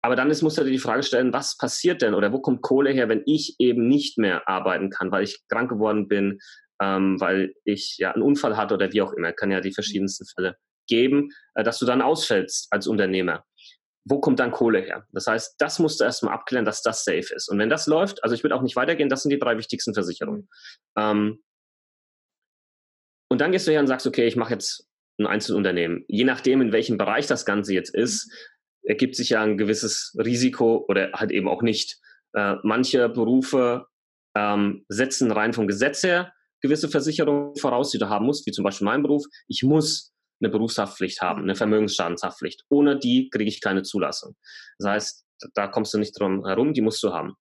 [0.01, 2.63] aber dann ist, musst du dir die Frage stellen, was passiert denn oder wo kommt
[2.63, 6.39] Kohle her, wenn ich eben nicht mehr arbeiten kann, weil ich krank geworden bin,
[6.81, 9.31] ähm, weil ich ja einen Unfall hatte oder wie auch immer.
[9.33, 10.57] Kann ja die verschiedensten Fälle
[10.91, 13.43] geben, äh, dass du dann ausfällst als Unternehmer.
[14.05, 15.05] Wo kommt dann Kohle her?
[15.11, 17.49] Das heißt, das musst du erstmal abklären, dass das safe ist.
[17.49, 19.93] Und wenn das läuft, also ich würde auch nicht weitergehen, das sind die drei wichtigsten
[19.93, 20.49] Versicherungen.
[20.95, 21.01] Mhm.
[21.01, 21.43] Ähm,
[23.29, 26.03] und dann gehst du her und sagst, okay, ich mache jetzt ein Einzelunternehmen.
[26.07, 30.15] Je nachdem, in welchem Bereich das Ganze jetzt ist, mhm ergibt sich ja ein gewisses
[30.17, 31.99] Risiko oder halt eben auch nicht.
[32.33, 33.87] Äh, manche Berufe
[34.35, 38.63] ähm, setzen rein vom Gesetz her gewisse Versicherungen voraus, die du haben musst, wie zum
[38.63, 39.25] Beispiel mein Beruf.
[39.47, 42.65] Ich muss eine Berufshaftpflicht haben, eine Vermögensschadenshaftpflicht.
[42.69, 44.35] Ohne die kriege ich keine Zulassung.
[44.77, 47.35] Das heißt, da kommst du nicht drum herum, die musst du haben.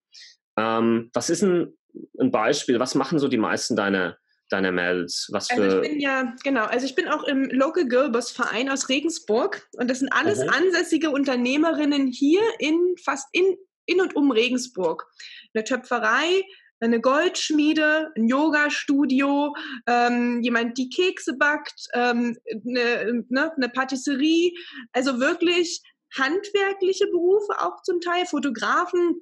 [0.57, 1.77] Ähm, was ist ein,
[2.19, 2.79] ein Beispiel?
[2.79, 4.17] Was machen so die meisten deiner
[4.51, 5.29] deiner Mails?
[5.31, 8.69] Was für also ich bin ja, genau, also ich bin auch im Local Girlboss Verein
[8.69, 10.49] aus Regensburg und das sind alles mhm.
[10.49, 15.07] ansässige Unternehmerinnen hier in fast in, in und um Regensburg.
[15.53, 16.43] Eine Töpferei,
[16.81, 19.55] eine Goldschmiede, ein Yoga-Studio,
[19.87, 24.53] ähm, jemand, die Kekse backt, ähm, eine, ne, eine Patisserie,
[24.91, 25.81] also wirklich
[26.17, 29.21] handwerkliche Berufe auch zum Teil, Fotografen,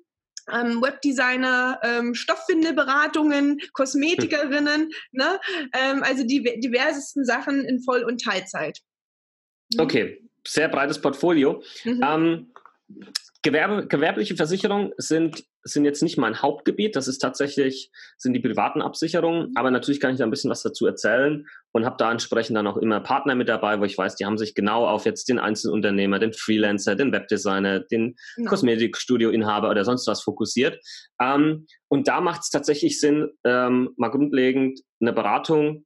[0.52, 5.40] ähm, Webdesigner, ähm, Stofffindeberatungen, Kosmetikerinnen, ne?
[5.74, 8.80] Ähm, also die diversesten Sachen in Voll- und Teilzeit.
[9.74, 9.80] Mhm.
[9.82, 11.62] Okay, sehr breites Portfolio.
[11.84, 12.02] Mhm.
[12.04, 12.54] Ähm,
[13.42, 16.96] Gewerbe, gewerbliche Versicherungen sind, sind jetzt nicht mein Hauptgebiet.
[16.96, 19.50] Das ist tatsächlich, sind die privaten Absicherungen.
[19.50, 19.54] Mhm.
[19.56, 22.68] Aber natürlich kann ich da ein bisschen was dazu erzählen und habe da entsprechend dann
[22.68, 25.40] auch immer Partner mit dabei, wo ich weiß, die haben sich genau auf jetzt den
[25.40, 28.50] Einzelunternehmer, den Freelancer, den Webdesigner, den genau.
[28.50, 30.80] Kosmetikstudio-Inhaber oder sonst was fokussiert.
[31.22, 35.86] Ähm, und da macht es tatsächlich Sinn, ähm, mal grundlegend eine Beratung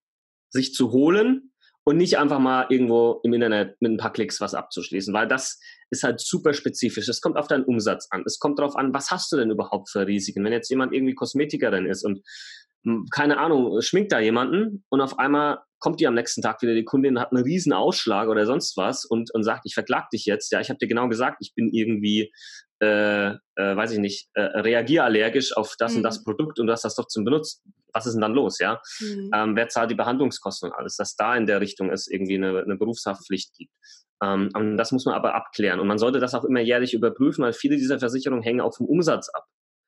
[0.49, 1.52] sich zu holen,
[1.85, 5.59] und nicht einfach mal irgendwo im Internet mit ein paar Klicks was abzuschließen, weil das
[5.89, 7.07] ist halt super spezifisch.
[7.09, 8.23] Es kommt auf deinen Umsatz an.
[8.25, 10.43] Es kommt darauf an, was hast du denn überhaupt für Risiken?
[10.43, 12.21] Wenn jetzt jemand irgendwie Kosmetikerin ist und
[12.83, 16.73] hm, keine Ahnung, schminkt da jemanden und auf einmal kommt die am nächsten Tag wieder,
[16.73, 20.23] die Kundin hat einen riesen Ausschlag oder sonst was und, und sagt, ich verklag dich
[20.23, 20.49] jetzt.
[20.53, 22.31] Ja, ich habe dir genau gesagt, ich bin irgendwie,
[22.81, 25.97] äh, äh, weiß ich nicht, äh, reagierallergisch auf das mhm.
[25.97, 26.23] und das mhm.
[26.23, 27.63] Produkt und du hast das doch zum benutzt.
[27.91, 28.81] Was ist denn dann los, ja?
[29.01, 29.31] Mhm.
[29.35, 30.95] Ähm, wer zahlt die Behandlungskosten und alles?
[30.95, 33.73] Dass da in der Richtung es irgendwie eine, eine Berufshaftpflicht gibt.
[34.23, 35.81] Ähm, das muss man aber abklären.
[35.81, 38.87] Und man sollte das auch immer jährlich überprüfen, weil viele dieser Versicherungen hängen auch vom
[38.87, 39.43] Umsatz ab.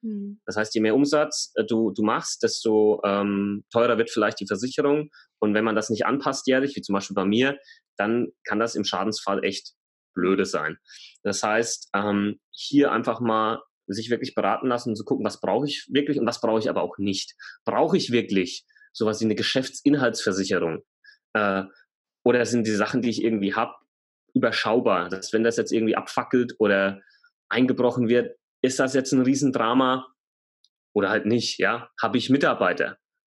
[0.05, 0.39] Mhm.
[0.45, 4.47] Das heißt, je mehr Umsatz äh, du, du machst, desto ähm, teurer wird vielleicht die
[4.47, 5.09] Versicherung.
[5.39, 7.57] Und wenn man das nicht anpasst jährlich, wie zum Beispiel bei mir,
[7.97, 9.73] dann kann das im Schadensfall echt
[10.13, 10.77] blöde sein.
[11.23, 15.67] Das heißt, ähm, hier einfach mal sich wirklich beraten lassen und zu gucken, was brauche
[15.67, 17.35] ich wirklich und was brauche ich aber auch nicht.
[17.65, 20.83] Brauche ich wirklich sowas wie eine Geschäftsinhaltsversicherung?
[21.33, 21.63] Äh,
[22.23, 23.73] oder sind die Sachen, die ich irgendwie habe,
[24.33, 25.09] überschaubar?
[25.09, 27.01] Dass wenn das jetzt irgendwie abfackelt oder
[27.49, 28.35] eingebrochen wird,
[28.65, 30.07] ist das jetzt ein Riesendrama
[30.93, 31.89] oder halt nicht, ja?
[32.01, 32.97] Habe ich Mitarbeiter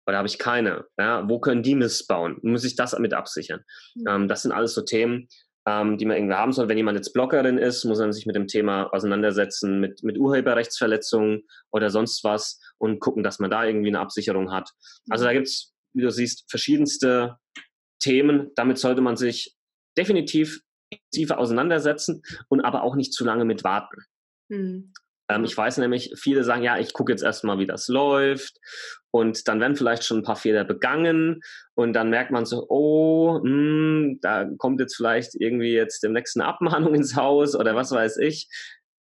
[0.07, 0.85] oder habe ich keine?
[0.97, 1.27] Ja?
[1.27, 2.37] Wo können die missbauen?
[2.41, 3.63] Muss ich das mit absichern?
[3.95, 4.07] Mhm.
[4.07, 5.27] Ähm, das sind alles so Themen,
[5.67, 6.69] ähm, die man irgendwie haben soll.
[6.69, 11.43] Wenn jemand jetzt Bloggerin ist, muss man sich mit dem Thema auseinandersetzen, mit, mit Urheberrechtsverletzungen
[11.71, 14.71] oder sonst was und gucken, dass man da irgendwie eine Absicherung hat.
[15.09, 17.37] Also da gibt es, wie du siehst, verschiedenste
[17.99, 18.51] Themen.
[18.55, 19.55] Damit sollte man sich
[19.97, 24.03] definitiv intensiver auseinandersetzen und aber auch nicht zu lange mit warten.
[24.49, 24.93] Mhm.
[25.29, 28.57] Ähm, ich weiß nämlich, viele sagen, ja, ich gucke jetzt erstmal, wie das läuft.
[29.11, 31.41] Und dann werden vielleicht schon ein paar Fehler begangen.
[31.75, 36.13] Und dann merkt man so, oh, mh, hm, da kommt jetzt vielleicht irgendwie jetzt dem
[36.13, 38.49] nächsten Abmahnung ins Haus oder was weiß ich.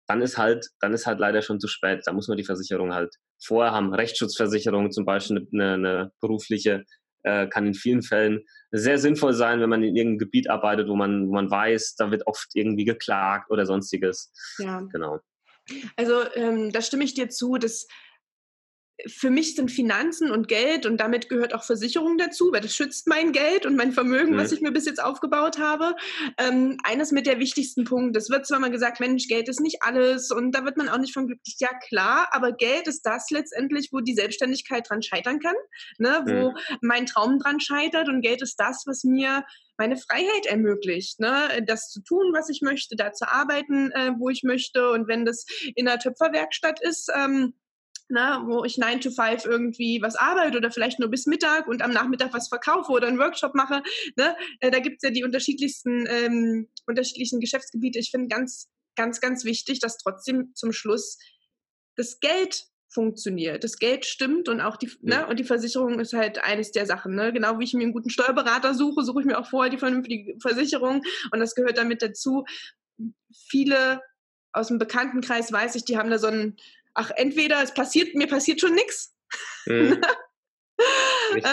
[0.08, 2.02] Dann ist halt, dann ist halt leider schon zu spät.
[2.04, 3.94] Da muss man die Versicherung halt vorher haben.
[3.94, 6.84] Rechtsschutzversicherung zum Beispiel, eine, eine berufliche,
[7.22, 10.96] äh, kann in vielen Fällen sehr sinnvoll sein, wenn man in irgendeinem Gebiet arbeitet, wo
[10.96, 14.32] man, wo man weiß, da wird oft irgendwie geklagt oder sonstiges.
[14.58, 14.80] Ja.
[14.92, 15.20] Genau.
[15.96, 17.86] Also ähm, da stimme ich dir zu, dass
[19.06, 23.06] für mich sind Finanzen und Geld und damit gehört auch Versicherung dazu, weil das schützt
[23.06, 24.38] mein Geld und mein Vermögen, mhm.
[24.38, 25.96] was ich mir bis jetzt aufgebaut habe.
[26.38, 28.18] Ähm, eines mit der wichtigsten Punkte.
[28.18, 30.98] Es wird zwar mal gesagt, Mensch, Geld ist nicht alles und da wird man auch
[30.98, 31.56] nicht von glücklich.
[31.58, 35.56] Ja, klar, aber Geld ist das letztendlich, wo die Selbstständigkeit dran scheitern kann,
[35.98, 36.22] ne?
[36.26, 36.78] wo mhm.
[36.80, 39.44] mein Traum dran scheitert und Geld ist das, was mir
[39.76, 41.64] meine Freiheit ermöglicht, ne?
[41.66, 45.24] das zu tun, was ich möchte, da zu arbeiten, äh, wo ich möchte und wenn
[45.24, 47.54] das in der Töpferwerkstatt ist, ähm,
[48.10, 51.82] ne, wo ich 9 to 5 irgendwie was arbeite oder vielleicht nur bis Mittag und
[51.82, 53.82] am Nachmittag was verkaufe oder einen Workshop mache.
[54.16, 54.36] Ne?
[54.60, 57.98] Äh, da gibt es ja die unterschiedlichsten, ähm, unterschiedlichen Geschäftsgebiete.
[57.98, 61.18] Ich finde ganz, ganz, ganz wichtig, dass trotzdem zum Schluss
[61.96, 63.62] das Geld funktioniert.
[63.62, 65.20] Das Geld stimmt und auch die, ne, ja.
[65.20, 67.14] ne, und die Versicherung ist halt eines der Sachen.
[67.14, 67.32] Ne?
[67.32, 70.36] Genau wie ich mir einen guten Steuerberater suche, suche ich mir auch vorher die vernünftige
[70.40, 72.44] Versicherung und das gehört damit dazu.
[73.32, 74.02] Viele
[74.52, 76.56] aus dem Bekanntenkreis weiß ich, die haben da so ein
[76.94, 79.14] ach, entweder es passiert, mir passiert schon nichts.
[79.66, 80.00] Mhm.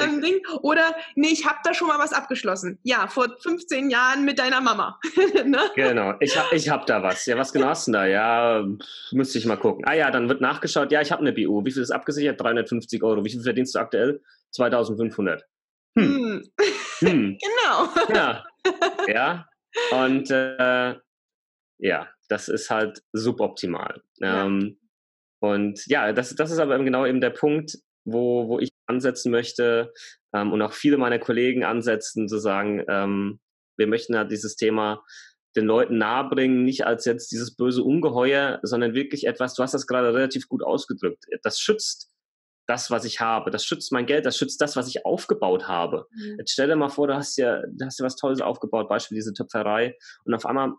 [0.03, 0.39] ähm, Ding.
[0.61, 2.79] Oder, nee, ich habe da schon mal was abgeschlossen.
[2.83, 4.99] Ja, vor 15 Jahren mit deiner Mama.
[5.45, 5.59] ne?
[5.75, 7.25] Genau, ich habe ich hab da was.
[7.25, 8.05] Ja, was genau hast du da?
[8.05, 8.65] Ja,
[9.11, 9.85] müsste ich mal gucken.
[9.85, 10.91] Ah ja, dann wird nachgeschaut.
[10.91, 11.65] Ja, ich habe eine BU.
[11.65, 12.39] Wie viel ist abgesichert?
[12.39, 13.23] 350 Euro.
[13.23, 14.21] Wie viel verdienst du aktuell?
[14.51, 15.43] 2500.
[15.97, 16.03] Hm.
[16.05, 16.51] hm.
[16.99, 17.37] hm.
[17.41, 18.15] genau.
[18.15, 18.45] Ja.
[19.07, 19.47] Ja.
[19.91, 20.95] Und äh,
[21.79, 24.01] ja, das ist halt suboptimal.
[24.17, 24.45] Ja.
[25.39, 29.31] Und ja, das, das ist aber eben genau eben der Punkt, wo, wo ich ansetzen
[29.31, 29.91] möchte
[30.33, 33.39] ähm, und auch viele meiner Kollegen ansetzen, zu sagen, ähm,
[33.77, 35.03] wir möchten ja dieses Thema
[35.55, 39.87] den Leuten nahebringen, nicht als jetzt dieses böse Ungeheuer, sondern wirklich etwas, du hast das
[39.87, 42.11] gerade relativ gut ausgedrückt, das schützt
[42.67, 46.05] das, was ich habe, das schützt mein Geld, das schützt das, was ich aufgebaut habe.
[46.11, 46.35] Mhm.
[46.39, 49.15] Jetzt stell dir mal vor, du hast ja, du hast ja was Tolles aufgebaut, Beispiel
[49.15, 50.73] diese Töpferei, und auf einmal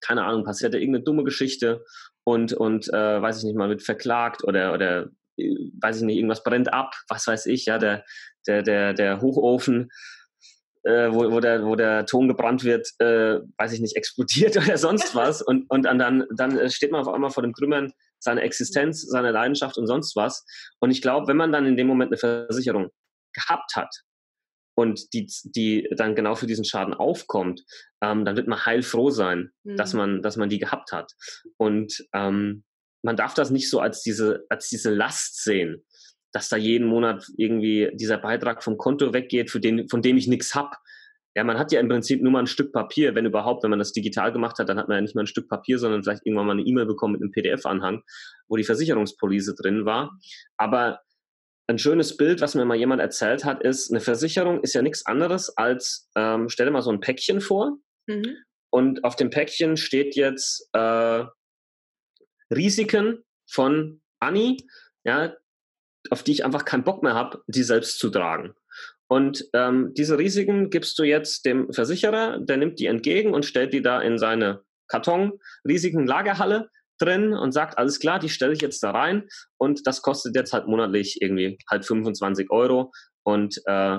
[0.00, 1.84] keine Ahnung, passiert da irgendeine dumme Geschichte
[2.28, 6.16] und, und äh, weiß ich nicht mal, wird verklagt oder, oder äh, weiß ich nicht,
[6.16, 8.04] irgendwas brennt ab, was weiß ich, ja, der,
[8.46, 9.88] der, der, der Hochofen,
[10.84, 14.76] äh, wo, wo, der, wo der Ton gebrannt wird, äh, weiß ich nicht, explodiert oder
[14.76, 19.02] sonst was und, und dann, dann steht man auf einmal vor dem Trümmern seiner Existenz,
[19.02, 20.44] seiner Leidenschaft und sonst was.
[20.80, 22.90] Und ich glaube, wenn man dann in dem Moment eine Versicherung
[23.32, 23.94] gehabt hat,
[24.78, 27.64] und die, die dann genau für diesen Schaden aufkommt,
[28.00, 29.76] ähm, dann wird man heilfroh sein, mhm.
[29.76, 31.14] dass man, dass man die gehabt hat.
[31.56, 32.62] Und ähm,
[33.02, 35.84] man darf das nicht so als diese, als diese Last sehen,
[36.30, 40.28] dass da jeden Monat irgendwie dieser Beitrag vom Konto weggeht, für den, von dem ich
[40.28, 40.76] nichts hab.
[41.34, 43.80] Ja, man hat ja im Prinzip nur mal ein Stück Papier, wenn überhaupt, wenn man
[43.80, 46.24] das digital gemacht hat, dann hat man ja nicht mal ein Stück Papier, sondern vielleicht
[46.24, 48.02] irgendwann mal eine E-Mail bekommen mit einem PDF-Anhang,
[48.46, 50.16] wo die Versicherungspolice drin war.
[50.56, 51.00] Aber
[51.68, 55.04] ein schönes Bild, was mir mal jemand erzählt hat, ist, eine Versicherung ist ja nichts
[55.06, 58.36] anderes als, ähm, stell dir mal so ein Päckchen vor mhm.
[58.70, 61.24] und auf dem Päckchen steht jetzt äh,
[62.50, 64.56] Risiken von Anni,
[65.04, 65.36] ja,
[66.10, 68.54] auf die ich einfach keinen Bock mehr habe, die selbst zu tragen.
[69.06, 73.72] Und ähm, diese Risiken gibst du jetzt dem Versicherer, der nimmt die entgegen und stellt
[73.72, 78.90] die da in seine Karton-Risiken-Lagerhalle drin und sagt, alles klar, die stelle ich jetzt da
[78.90, 83.98] rein und das kostet jetzt halt monatlich irgendwie halt 25 Euro und äh,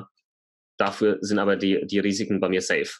[0.78, 2.92] dafür sind aber die, die Risiken bei mir safe.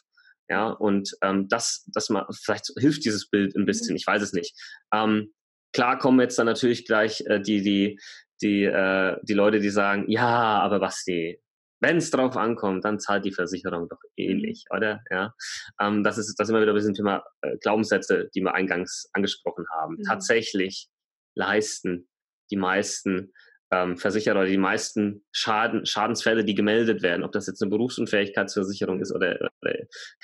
[0.48, 4.32] Ja, und ähm, das, das mal, vielleicht hilft dieses Bild ein bisschen, ich weiß es
[4.32, 4.52] nicht.
[4.92, 5.32] Ähm,
[5.72, 8.00] klar kommen jetzt dann natürlich gleich äh, die, die,
[8.42, 11.40] die, äh, die Leute, die sagen, ja, aber was die,
[11.80, 14.76] wenn es drauf ankommt, dann zahlt die Versicherung doch ähnlich, mhm.
[14.76, 15.00] oder?
[15.10, 15.34] Ja,
[15.80, 19.08] ähm, das ist das ist immer wieder ein bisschen Thema äh, Glaubenssätze, die wir eingangs
[19.12, 19.96] angesprochen haben.
[19.96, 20.02] Mhm.
[20.04, 20.88] Tatsächlich
[21.34, 22.08] leisten
[22.50, 23.32] die meisten
[23.70, 29.00] ähm, Versicherer oder die meisten Schaden, Schadensfälle, die gemeldet werden, ob das jetzt eine Berufsunfähigkeitsversicherung
[29.00, 29.74] ist oder, oder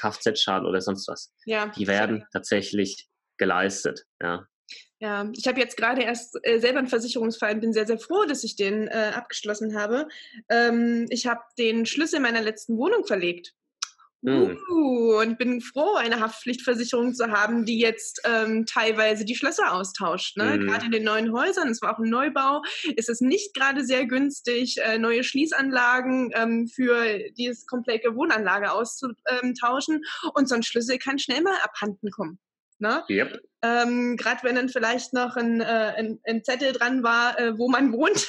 [0.01, 2.27] Kfz-Schaden oder sonst was, ja, die werden ja.
[2.33, 4.05] tatsächlich geleistet.
[4.21, 4.47] Ja.
[4.99, 8.25] Ja, ich habe jetzt gerade erst äh, selber einen Versicherungsfall und bin sehr, sehr froh,
[8.25, 10.09] dass ich den äh, abgeschlossen habe.
[10.49, 13.53] Ähm, ich habe den Schlüssel meiner letzten Wohnung verlegt.
[14.23, 14.59] Mhm.
[14.71, 20.37] Uh, und bin froh, eine Haftpflichtversicherung zu haben, die jetzt ähm, teilweise die Schlösser austauscht.
[20.37, 20.57] Ne?
[20.57, 20.67] Mhm.
[20.67, 22.63] Gerade in den neuen Häusern, es war auch ein Neubau,
[22.97, 30.03] ist es nicht gerade sehr günstig, äh, neue Schließanlagen ähm, für diese komplette Wohnanlage auszutauschen.
[30.35, 32.41] Und so ein Schlüssel kann schnell mal abhanden kommen.
[32.79, 33.03] Ne?
[33.09, 33.41] Yep.
[33.63, 35.65] Ähm, Gerade wenn dann vielleicht noch ein, äh,
[35.97, 38.29] ein, ein Zettel dran war, äh, wo man wohnt.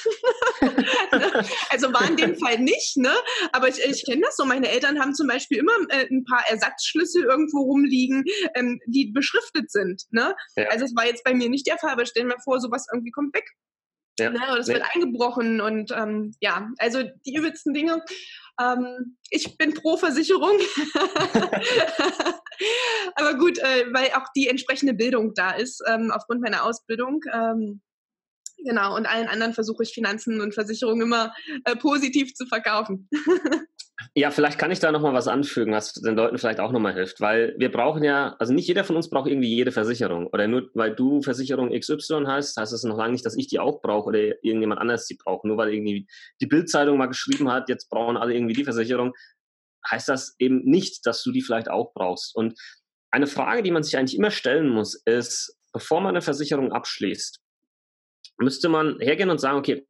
[1.70, 3.12] also war in dem Fall nicht, ne?
[3.52, 4.46] Aber ich, ich kenne das so.
[4.46, 9.70] Meine Eltern haben zum Beispiel immer äh, ein paar Ersatzschlüssel irgendwo rumliegen, ähm, die beschriftet
[9.70, 10.04] sind.
[10.10, 10.34] Ne?
[10.56, 10.68] Ja.
[10.70, 13.10] Also es war jetzt bei mir nicht der Fall, aber stellen wir vor, sowas irgendwie
[13.10, 13.44] kommt weg.
[14.18, 14.30] Ja.
[14.30, 14.40] Ne?
[14.50, 14.74] Oder es nee.
[14.74, 18.02] wird eingebrochen und ähm, ja, also die übelsten Dinge.
[18.60, 20.58] Ähm, ich bin pro Versicherung.
[23.14, 27.20] Aber gut, äh, weil auch die entsprechende Bildung da ist, ähm, aufgrund meiner Ausbildung.
[27.32, 27.80] Ähm,
[28.64, 31.32] genau, und allen anderen versuche ich Finanzen und Versicherungen immer
[31.64, 33.08] äh, positiv zu verkaufen.
[34.14, 37.20] Ja, vielleicht kann ich da nochmal was anfügen, was den Leuten vielleicht auch nochmal hilft,
[37.20, 40.70] weil wir brauchen ja, also nicht jeder von uns braucht irgendwie jede Versicherung oder nur
[40.74, 44.08] weil du Versicherung XY hast, heißt das noch lange nicht, dass ich die auch brauche
[44.08, 45.44] oder irgendjemand anders die braucht.
[45.44, 46.06] Nur weil irgendwie
[46.40, 49.14] die Bildzeitung mal geschrieben hat, jetzt brauchen alle irgendwie die Versicherung,
[49.90, 52.36] heißt das eben nicht, dass du die vielleicht auch brauchst.
[52.36, 52.56] Und
[53.10, 57.40] eine Frage, die man sich eigentlich immer stellen muss, ist, bevor man eine Versicherung abschließt,
[58.38, 59.84] müsste man hergehen und sagen, okay,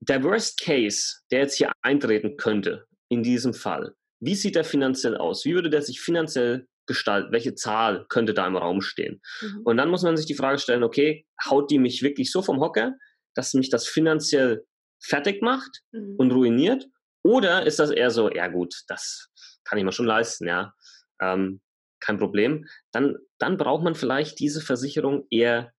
[0.00, 3.94] der Worst Case, der jetzt hier eintreten könnte, in diesem Fall?
[4.20, 5.44] Wie sieht der finanziell aus?
[5.44, 7.32] Wie würde der sich finanziell gestalten?
[7.32, 9.20] Welche Zahl könnte da im Raum stehen?
[9.40, 9.62] Mhm.
[9.64, 12.60] Und dann muss man sich die Frage stellen, okay, haut die mich wirklich so vom
[12.60, 12.94] Hocker,
[13.34, 14.64] dass mich das finanziell
[15.02, 16.16] fertig macht mhm.
[16.16, 16.86] und ruiniert?
[17.22, 19.28] Oder ist das eher so, ja gut, das
[19.64, 20.72] kann ich mir schon leisten, ja,
[21.20, 21.60] ähm,
[22.00, 22.66] kein Problem.
[22.92, 25.72] Dann, dann braucht man vielleicht diese Versicherung eher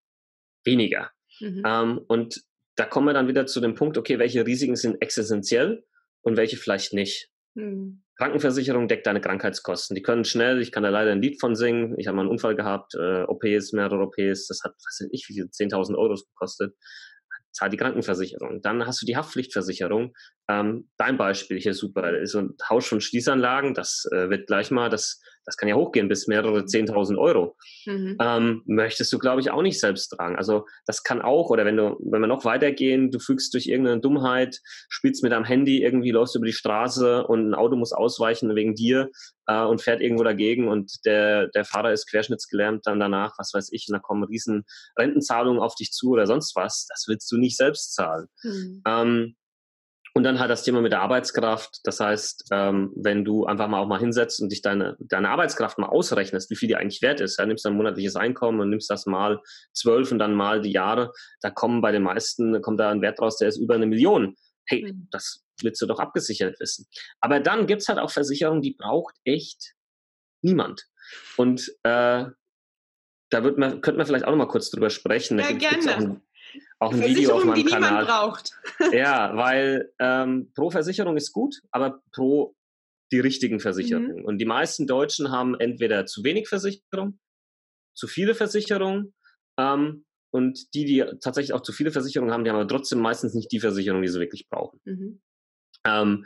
[0.66, 1.12] weniger.
[1.40, 1.64] Mhm.
[1.66, 2.44] Ähm, und
[2.76, 5.84] da kommen wir dann wieder zu dem Punkt, okay, welche Risiken sind existenziell
[6.28, 7.30] und welche vielleicht nicht.
[7.56, 8.04] Mhm.
[8.18, 9.96] Krankenversicherung deckt deine Krankheitskosten.
[9.96, 11.96] Die können schnell, ich kann da leider ein Lied von singen.
[11.98, 15.26] Ich habe mal einen Unfall gehabt, äh, OPs, mehrere OPs, das hat, was weiß ich,
[15.30, 16.76] wie viel, 10.000 Euro gekostet
[17.54, 18.62] zahlt die Krankenversicherung.
[18.62, 20.14] Dann hast du die Haftpflichtversicherung.
[20.48, 22.26] Ähm, dein Beispiel hier super.
[22.28, 26.10] So ein Tausch von Schließanlagen, das äh, wird gleich mal, das, das kann ja hochgehen
[26.10, 27.56] bis mehrere 10.000 Euro.
[27.86, 28.18] Mhm.
[28.22, 30.36] Ähm, möchtest du, glaube ich, auch nicht selbst tragen.
[30.36, 34.02] Also das kann auch, oder wenn du, wenn wir noch weitergehen, du fügst durch irgendeine
[34.02, 38.54] Dummheit, spielst mit deinem Handy irgendwie, läufst über die Straße und ein Auto muss ausweichen
[38.56, 39.10] wegen dir
[39.48, 43.70] äh, und fährt irgendwo dagegen und der, der Fahrer ist querschnittsgelähmt dann danach, was weiß
[43.72, 44.66] ich, und da kommen riesen
[45.00, 46.88] Rentenzahlungen auf dich zu oder sonst was.
[46.90, 48.28] Das willst du nicht selbst zahlen.
[48.44, 48.82] Mhm.
[48.86, 49.36] Ähm,
[50.18, 51.82] und dann halt das Thema mit der Arbeitskraft.
[51.84, 55.78] Das heißt, ähm, wenn du einfach mal auch mal hinsetzt und dich deine, deine Arbeitskraft
[55.78, 58.90] mal ausrechnest, wie viel die eigentlich wert ist, ja, nimmst dein monatliches Einkommen und nimmst
[58.90, 59.40] das mal
[59.74, 63.22] zwölf und dann mal die Jahre, da kommen bei den meisten, kommt da ein Wert
[63.22, 64.36] raus, der ist über eine Million.
[64.66, 65.08] Hey, mhm.
[65.12, 66.88] das willst du doch abgesichert wissen.
[67.20, 69.76] Aber dann gibt's halt auch Versicherungen, die braucht echt
[70.42, 70.88] niemand.
[71.36, 72.26] Und äh,
[73.30, 75.38] da wird man, könnte man vielleicht auch noch mal kurz drüber sprechen.
[75.38, 76.18] Ja, gerne auch
[76.80, 78.06] ein Video auf meinem die Kanal.
[78.06, 78.52] braucht.
[78.94, 82.56] ja, weil ähm, pro Versicherung ist gut, aber pro
[83.12, 84.20] die richtigen Versicherungen.
[84.20, 84.26] Mhm.
[84.26, 87.20] Und die meisten Deutschen haben entweder zu wenig Versicherung,
[87.96, 89.14] zu viele Versicherungen
[89.58, 93.34] ähm, und die, die tatsächlich auch zu viele Versicherungen haben, die haben aber trotzdem meistens
[93.34, 94.80] nicht die Versicherung, die sie wirklich brauchen.
[94.84, 95.22] Mhm.
[95.86, 96.26] Ähm,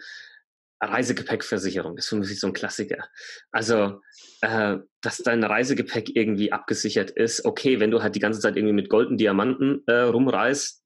[0.82, 3.08] Reisegepäckversicherung ist für mich so ein Klassiker.
[3.52, 4.02] Also,
[4.42, 8.74] äh, dass dein Reisegepäck irgendwie abgesichert ist, okay, wenn du halt die ganze Zeit irgendwie
[8.74, 10.84] mit Gold und Diamanten äh, rumreist,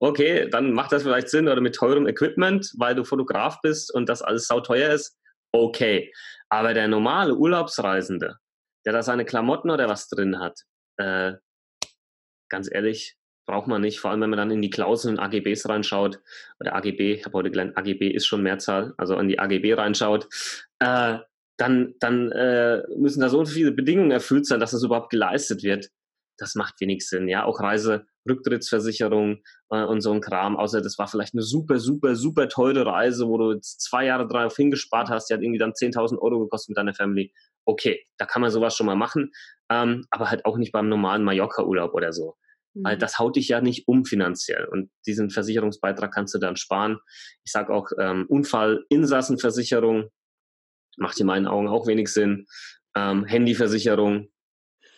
[0.00, 4.08] okay, dann macht das vielleicht Sinn oder mit teurem Equipment, weil du Fotograf bist und
[4.08, 5.16] das alles sauteuer ist,
[5.52, 6.12] okay.
[6.48, 8.36] Aber der normale Urlaubsreisende,
[8.86, 10.60] der da seine Klamotten oder was drin hat,
[10.98, 11.32] äh,
[12.48, 16.20] ganz ehrlich, braucht man nicht, vor allem wenn man dann in die Klauseln AGBs reinschaut,
[16.60, 20.28] oder AGB, ich habe heute gelernt, AGB ist schon Mehrzahl, also in die AGB reinschaut,
[20.78, 21.18] äh,
[21.56, 25.90] dann, dann äh, müssen da so viele Bedingungen erfüllt sein, dass das überhaupt geleistet wird.
[26.36, 27.28] Das macht wenig Sinn.
[27.28, 29.38] Ja, auch Reiserücktrittsversicherung
[29.70, 30.56] äh, und so ein Kram.
[30.56, 34.26] Außer das war vielleicht eine super, super, super teure Reise, wo du jetzt zwei Jahre
[34.26, 35.30] drauf hingespart hast.
[35.30, 37.32] Die hat irgendwie dann 10.000 Euro gekostet mit deiner Family.
[37.64, 39.30] Okay, da kann man sowas schon mal machen.
[39.70, 42.36] Ähm, aber halt auch nicht beim normalen Mallorca-Urlaub oder so.
[42.74, 43.00] Weil mhm.
[43.00, 44.66] das haut dich ja nicht um finanziell.
[44.66, 46.98] Und diesen Versicherungsbeitrag kannst du dann sparen.
[47.44, 50.10] Ich sage auch ähm, Unfallinsassenversicherung
[50.96, 52.46] macht in meinen Augen auch wenig Sinn.
[52.96, 54.30] Ähm, Handyversicherung,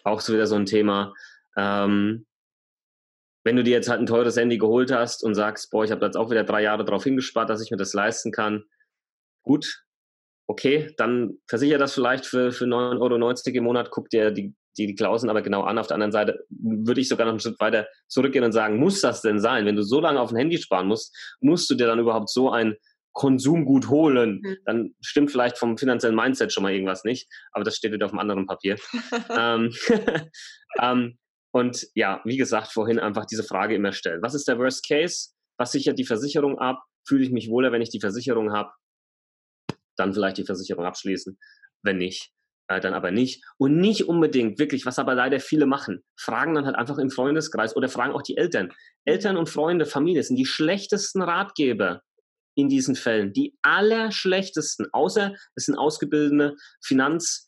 [0.04, 1.14] auch so wieder so ein Thema.
[1.56, 2.26] Ähm,
[3.44, 6.04] wenn du dir jetzt halt ein teures Handy geholt hast und sagst, boah, ich habe
[6.04, 8.64] jetzt auch wieder drei Jahre darauf hingespart, dass ich mir das leisten kann,
[9.42, 9.84] gut,
[10.48, 14.86] okay, dann versichere das vielleicht für, für 9,90 Euro im Monat, guck dir die die,
[14.86, 15.78] die Klauseln aber genau an.
[15.78, 19.00] Auf der anderen Seite würde ich sogar noch einen Schritt weiter zurückgehen und sagen, muss
[19.00, 19.66] das denn sein?
[19.66, 22.50] Wenn du so lange auf ein Handy sparen musst, musst du dir dann überhaupt so
[22.50, 22.76] ein
[23.16, 24.56] Konsumgut holen, mhm.
[24.66, 28.12] dann stimmt vielleicht vom finanziellen Mindset schon mal irgendwas nicht, aber das steht wieder auf
[28.12, 28.76] einem anderen Papier.
[29.30, 29.72] ähm,
[30.82, 31.18] ähm,
[31.50, 34.20] und ja, wie gesagt, vorhin einfach diese Frage immer stellen.
[34.20, 35.30] Was ist der Worst Case?
[35.58, 36.82] Was sichert die Versicherung ab?
[37.08, 38.70] Fühle ich mich wohler, wenn ich die Versicherung habe?
[39.96, 41.38] Dann vielleicht die Versicherung abschließen.
[41.82, 42.30] Wenn nicht,
[42.68, 43.44] äh, dann aber nicht.
[43.58, 47.76] Und nicht unbedingt, wirklich, was aber leider viele machen, fragen dann halt einfach im Freundeskreis
[47.76, 48.72] oder fragen auch die Eltern.
[49.04, 52.02] Eltern und Freunde, Familie sind die schlechtesten Ratgeber
[52.56, 53.32] in diesen Fällen.
[53.32, 57.46] Die allerschlechtesten, außer es sind ausgebildete Finanz-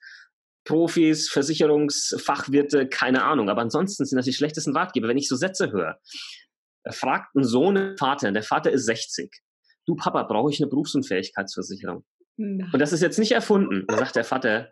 [0.64, 3.48] Profis, Versicherungsfachwirte, keine Ahnung.
[3.48, 5.08] Aber ansonsten sind das die schlechtesten Ratgeber.
[5.08, 5.98] Wenn ich so Sätze höre,
[6.90, 9.34] fragt ein Sohn einen Vater, der Vater ist 60.
[9.86, 12.04] Du Papa, brauche ich eine Berufsunfähigkeitsversicherung?
[12.36, 12.68] Nein.
[12.70, 13.86] Und das ist jetzt nicht erfunden.
[13.88, 14.70] Da sagt der Vater,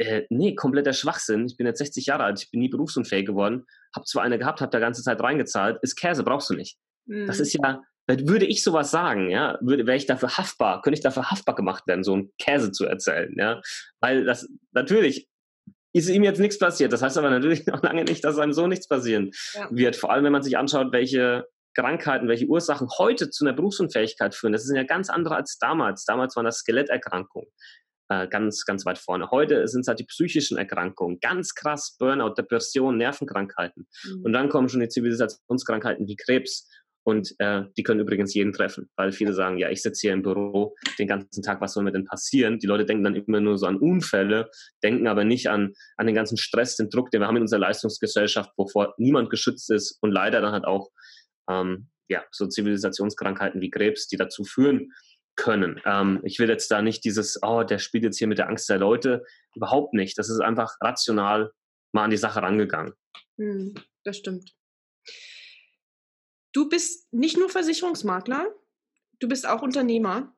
[0.00, 1.44] äh, nee, kompletter Schwachsinn.
[1.46, 4.62] Ich bin jetzt 60 Jahre alt, ich bin nie berufsunfähig geworden, habe zwar eine gehabt,
[4.62, 6.78] habe da ganze Zeit reingezahlt, ist Käse, brauchst du nicht.
[7.06, 7.26] Mhm.
[7.26, 11.02] Das ist ja, würde ich sowas sagen, ja, würde, wäre ich dafür haftbar, könnte ich
[11.02, 13.60] dafür haftbar gemacht werden, so einen Käse zu erzählen, ja.
[14.00, 15.28] Weil das, natürlich
[15.92, 16.92] ist ihm jetzt nichts passiert.
[16.92, 19.68] Das heißt aber natürlich noch lange nicht, dass einem so nichts passieren ja.
[19.70, 19.96] wird.
[19.96, 21.44] Vor allem, wenn man sich anschaut, welche
[21.74, 24.52] Krankheiten, welche Ursachen heute zu einer Berufsunfähigkeit führen.
[24.52, 26.04] Das sind ja ganz andere als damals.
[26.04, 27.48] Damals waren das Skeletterkrankungen
[28.10, 29.30] äh, ganz, ganz weit vorne.
[29.30, 33.86] Heute sind es halt die psychischen Erkrankungen, ganz krass Burnout, Depression, Nervenkrankheiten.
[34.04, 34.22] Mhm.
[34.24, 36.68] Und dann kommen schon die Zivilisationskrankheiten wie Krebs
[37.02, 40.22] und äh, die können übrigens jeden treffen, weil viele sagen, ja, ich sitze hier im
[40.22, 42.58] Büro den ganzen Tag, was soll mir denn passieren?
[42.58, 44.50] Die Leute denken dann immer nur so an Unfälle,
[44.82, 47.60] denken aber nicht an, an den ganzen Stress, den Druck, den wir haben in unserer
[47.60, 50.90] Leistungsgesellschaft, wovor niemand geschützt ist und leider dann halt auch
[51.48, 54.92] ähm, ja, so Zivilisationskrankheiten wie Krebs, die dazu führen
[55.40, 55.80] können.
[55.86, 58.68] Ähm, ich will jetzt da nicht dieses, oh, der spielt jetzt hier mit der Angst
[58.68, 59.24] der Leute,
[59.54, 60.18] überhaupt nicht.
[60.18, 61.52] Das ist einfach rational
[61.92, 62.92] mal an die Sache rangegangen.
[63.38, 63.74] Hm,
[64.04, 64.52] das stimmt.
[66.52, 68.46] Du bist nicht nur Versicherungsmakler,
[69.18, 70.34] du bist auch Unternehmer.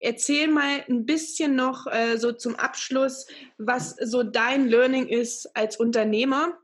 [0.00, 3.26] Erzähl mal ein bisschen noch äh, so zum Abschluss,
[3.56, 6.58] was so dein Learning ist als Unternehmer,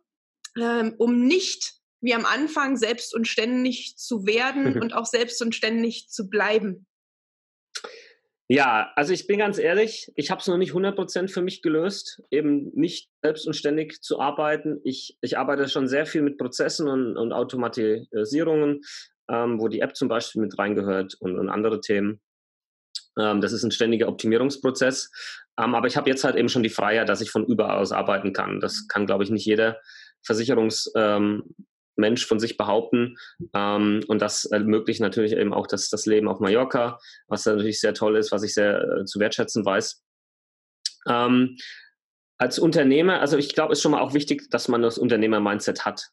[0.60, 5.54] ähm, um nicht wie am Anfang selbst und ständig zu werden und auch selbst und
[5.54, 6.86] ständig zu bleiben.
[8.54, 12.22] Ja, also ich bin ganz ehrlich, ich habe es noch nicht 100% für mich gelöst,
[12.30, 14.78] eben nicht selbst und ständig zu arbeiten.
[14.84, 18.82] Ich, ich arbeite schon sehr viel mit Prozessen und, und Automatisierungen,
[19.30, 22.20] ähm, wo die App zum Beispiel mit reingehört und, und andere Themen.
[23.18, 25.10] Ähm, das ist ein ständiger Optimierungsprozess.
[25.58, 27.90] Ähm, aber ich habe jetzt halt eben schon die Freiheit, dass ich von überall aus
[27.90, 28.60] arbeiten kann.
[28.60, 29.80] Das kann, glaube ich, nicht jeder
[30.26, 31.54] Versicherungs- ähm,
[31.96, 33.16] Mensch von sich behaupten.
[33.54, 37.94] Ähm, und das ermöglicht natürlich eben auch das, das Leben auf Mallorca, was natürlich sehr
[37.94, 40.02] toll ist, was ich sehr äh, zu wertschätzen weiß.
[41.08, 41.56] Ähm,
[42.38, 46.08] als Unternehmer, also ich glaube, ist schon mal auch wichtig, dass man das Unternehmer-Mindset hat,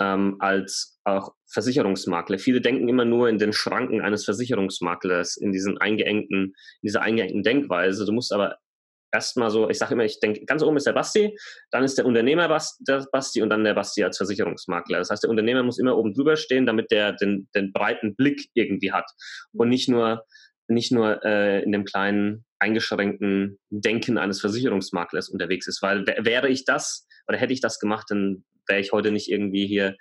[0.00, 2.38] ähm, als auch Versicherungsmakler.
[2.38, 7.42] Viele denken immer nur in den Schranken eines Versicherungsmaklers, in diesen eingeengten, in dieser eingeengten
[7.42, 8.06] Denkweise.
[8.06, 8.56] Du musst aber
[9.14, 11.38] erstmal so, ich sage immer, ich denke, ganz oben ist der Basti,
[11.70, 12.48] dann ist der Unternehmer
[12.86, 14.98] der Basti und dann der Basti als Versicherungsmakler.
[14.98, 18.48] Das heißt, der Unternehmer muss immer oben drüber stehen, damit der den, den breiten Blick
[18.54, 19.10] irgendwie hat
[19.52, 20.24] und nicht nur,
[20.68, 25.82] nicht nur äh, in dem kleinen, eingeschränkten Denken eines Versicherungsmaklers unterwegs ist.
[25.82, 29.66] Weil wäre ich das oder hätte ich das gemacht, dann wäre ich heute nicht irgendwie
[29.66, 29.96] hier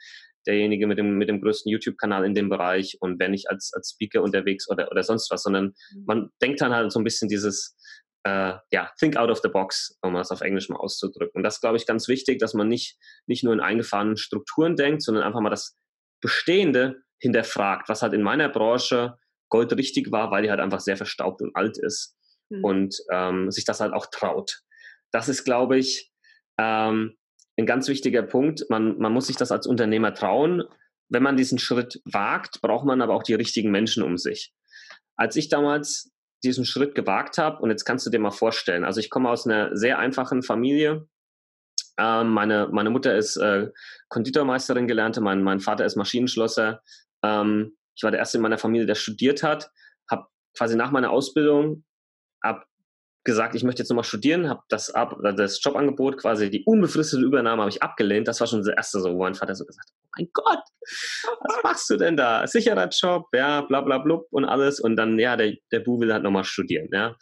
[0.47, 3.91] derjenige mit dem, mit dem größten YouTube-Kanal in dem Bereich und wäre nicht als, als
[3.91, 6.03] Speaker unterwegs oder, oder sonst was, sondern mhm.
[6.05, 7.75] man denkt dann halt so ein bisschen dieses,
[8.23, 11.39] äh, ja, think out of the box, um es auf Englisch mal auszudrücken.
[11.39, 12.97] Und das glaube ich ganz wichtig, dass man nicht,
[13.27, 15.77] nicht nur in eingefahrenen Strukturen denkt, sondern einfach mal das
[16.21, 19.17] Bestehende hinterfragt, was halt in meiner Branche
[19.49, 22.15] goldrichtig war, weil die halt einfach sehr verstaubt und alt ist
[22.49, 22.63] mhm.
[22.63, 24.61] und ähm, sich das halt auch traut.
[25.11, 26.11] Das ist, glaube ich,
[26.57, 27.17] ähm,
[27.57, 28.65] ein ganz wichtiger Punkt.
[28.69, 30.63] Man, man muss sich das als Unternehmer trauen.
[31.09, 34.53] Wenn man diesen Schritt wagt, braucht man aber auch die richtigen Menschen um sich.
[35.15, 36.12] Als ich damals
[36.43, 37.59] diesen Schritt gewagt habe.
[37.59, 41.07] Und jetzt kannst du dir mal vorstellen, also ich komme aus einer sehr einfachen Familie.
[41.97, 43.69] Ähm, meine, meine Mutter ist äh,
[44.09, 46.81] Konditormeisterin gelernte, mein, mein Vater ist Maschinenschlosser.
[47.23, 49.71] Ähm, ich war der Erste in meiner Familie, der studiert hat,
[50.09, 50.27] habe
[50.57, 51.83] quasi nach meiner Ausbildung
[52.41, 52.65] ab
[53.23, 57.61] gesagt, ich möchte jetzt nochmal studieren, habe das, ab, das Jobangebot, quasi die unbefristete Übernahme
[57.61, 58.27] habe ich abgelehnt.
[58.27, 60.63] Das war schon das erste so, wo mein Vater so gesagt hat, oh mein Gott,
[61.39, 62.45] was machst du denn da?
[62.45, 64.79] Sicherer Job, ja, bla bla blub und alles.
[64.79, 67.15] Und dann, ja, der, der Bu will halt nochmal studieren, ja.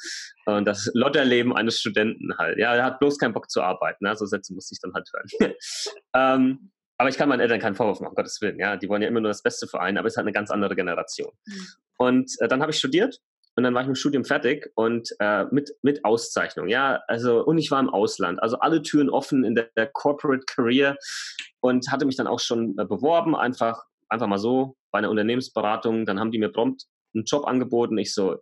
[0.45, 2.57] Und das Lotterleben eines Studenten halt.
[2.57, 4.05] Ja, er hat bloß keinen Bock zu arbeiten.
[4.05, 4.15] Ja?
[4.15, 5.53] So Sätze musste ich dann halt hören.
[6.15, 8.59] ähm, aber ich kann meinen Eltern keinen Vorwurf machen, Gottes Willen.
[8.59, 10.33] Ja, die wollen ja immer nur das Beste für einen, aber es ist halt eine
[10.33, 11.31] ganz andere Generation.
[11.45, 11.67] Mhm.
[11.97, 13.19] Und äh, dann habe ich studiert
[13.61, 16.67] und dann war ich mit dem Studium fertig und äh, mit, mit Auszeichnung.
[16.67, 18.41] Ja, also, und ich war im Ausland.
[18.41, 20.97] Also alle Türen offen in der, der Corporate Career
[21.59, 26.07] und hatte mich dann auch schon äh, beworben, einfach, einfach mal so bei einer Unternehmensberatung.
[26.07, 28.37] Dann haben die mir prompt ein Jobangebot und ich so,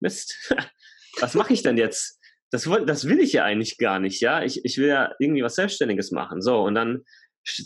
[0.00, 0.34] Mist,
[1.20, 2.18] was mache ich denn jetzt?
[2.50, 4.42] Das, das will ich ja eigentlich gar nicht, ja.
[4.42, 6.42] Ich, ich will ja irgendwie was Selbstständiges machen.
[6.42, 7.04] So, und dann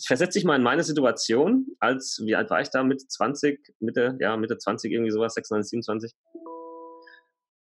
[0.06, 4.16] versetze ich mal in meine Situation, als, wie alt war ich da, Mitte 20, Mitte,
[4.20, 6.12] ja, Mitte 20, irgendwie sowas, 26, 27.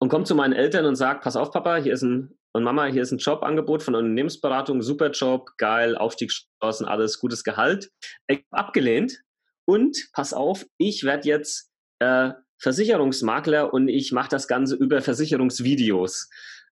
[0.00, 2.86] Und komme zu meinen Eltern und sage, pass auf, Papa, hier ist ein, und Mama,
[2.86, 7.90] hier ist ein Jobangebot von Unternehmensberatung, super Job, geil, Aufstiegschancen, alles, gutes Gehalt.
[8.26, 9.20] Ich abgelehnt
[9.66, 16.28] und pass auf, ich werde jetzt äh, Versicherungsmakler und ich mache das Ganze über Versicherungsvideos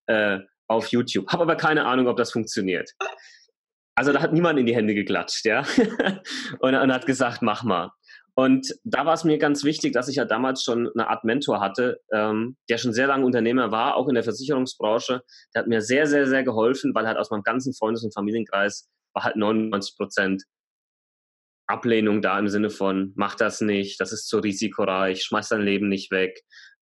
[0.07, 1.31] äh, auf YouTube.
[1.31, 2.91] Habe aber keine Ahnung, ob das funktioniert.
[3.95, 5.65] Also da hat niemand in die Hände geklatscht, ja.
[6.59, 7.91] und, und hat gesagt, mach mal.
[8.39, 11.59] Und da war es mir ganz wichtig, dass ich ja damals schon eine Art Mentor
[11.59, 15.23] hatte, ähm, der schon sehr lange Unternehmer war, auch in der Versicherungsbranche.
[15.55, 18.87] Der hat mir sehr, sehr, sehr geholfen, weil halt aus meinem ganzen Freundes- und Familienkreis
[19.15, 20.43] war halt 99 Prozent
[21.65, 25.89] Ablehnung da im Sinne von, mach das nicht, das ist zu risikoreich, schmeiß dein Leben
[25.89, 26.39] nicht weg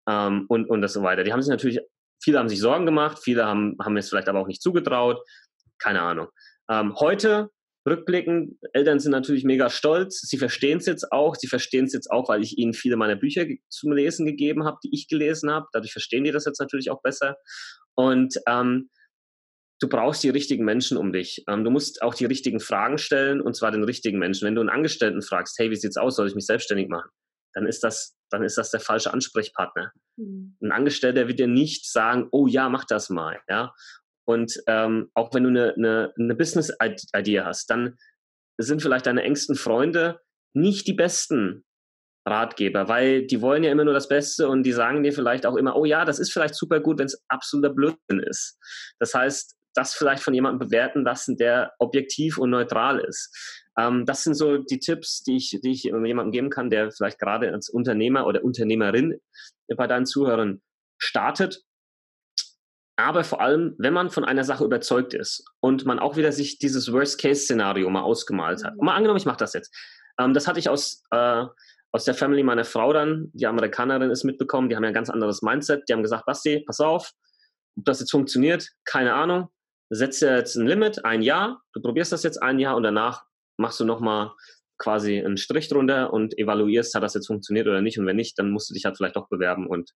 [0.09, 1.23] ähm, und, und das so weiter.
[1.23, 1.79] Die haben sich natürlich,
[2.21, 5.23] viele haben sich Sorgen gemacht, viele haben, haben es vielleicht aber auch nicht zugetraut,
[5.79, 6.29] keine Ahnung.
[6.69, 7.51] Ähm, heute
[7.87, 10.21] rückblickend, Eltern sind natürlich mega stolz.
[10.21, 11.37] Sie verstehen es jetzt auch.
[11.37, 14.79] Sie verstehen es jetzt auch, weil ich ihnen viele meiner Bücher zum Lesen gegeben habe,
[14.85, 15.67] die ich gelesen habe.
[15.73, 17.37] Dadurch verstehen die das jetzt natürlich auch besser.
[17.95, 18.89] Und ähm,
[19.81, 21.45] du brauchst die richtigen Menschen um dich.
[21.49, 24.47] Ähm, du musst auch die richtigen Fragen stellen und zwar den richtigen Menschen.
[24.47, 26.17] Wenn du einen Angestellten fragst, hey, wie sieht's aus?
[26.17, 27.11] Soll ich mich selbstständig machen?
[27.55, 29.93] Dann ist das, dann ist das der falsche Ansprechpartner.
[30.17, 30.57] Mhm.
[30.61, 33.73] Ein Angestellter wird dir nicht sagen, oh ja, mach das mal, ja.
[34.27, 37.97] Und ähm, auch wenn du eine, eine, eine Business-Idee hast, dann
[38.59, 40.21] sind vielleicht deine engsten Freunde
[40.55, 41.65] nicht die besten
[42.27, 45.57] Ratgeber, weil die wollen ja immer nur das Beste und die sagen dir vielleicht auch
[45.57, 48.59] immer, oh ja, das ist vielleicht super gut, wenn es absoluter Blödsinn ist.
[48.99, 53.63] Das heißt, das vielleicht von jemandem bewerten lassen, der objektiv und neutral ist.
[53.77, 57.19] Ähm, das sind so die Tipps, die ich, die ich jemandem geben kann, der vielleicht
[57.19, 59.21] gerade als Unternehmer oder Unternehmerin
[59.77, 60.63] bei deinen Zuhörern
[60.99, 61.63] startet
[62.97, 66.59] aber vor allem, wenn man von einer Sache überzeugt ist und man auch wieder sich
[66.59, 68.75] dieses Worst-Case-Szenario mal ausgemalt hat.
[68.77, 69.75] Und mal angenommen, ich mache das jetzt.
[70.19, 71.45] Ähm, das hatte ich aus, äh,
[71.91, 75.11] aus der Family meiner Frau dann, die Amerikanerin ist mitbekommen, die haben ja ein ganz
[75.11, 75.89] anderes Mindset.
[75.89, 77.13] Die haben gesagt, Basti, pass auf,
[77.77, 79.49] ob das jetzt funktioniert, keine Ahnung.
[79.91, 83.25] Setze jetzt ein Limit, ein Jahr, du probierst das jetzt ein Jahr und danach
[83.59, 84.33] machst du nochmal
[84.79, 87.99] quasi einen Strich drunter und evaluierst, hat das jetzt funktioniert oder nicht.
[87.99, 89.93] Und wenn nicht, dann musst du dich halt vielleicht doch bewerben und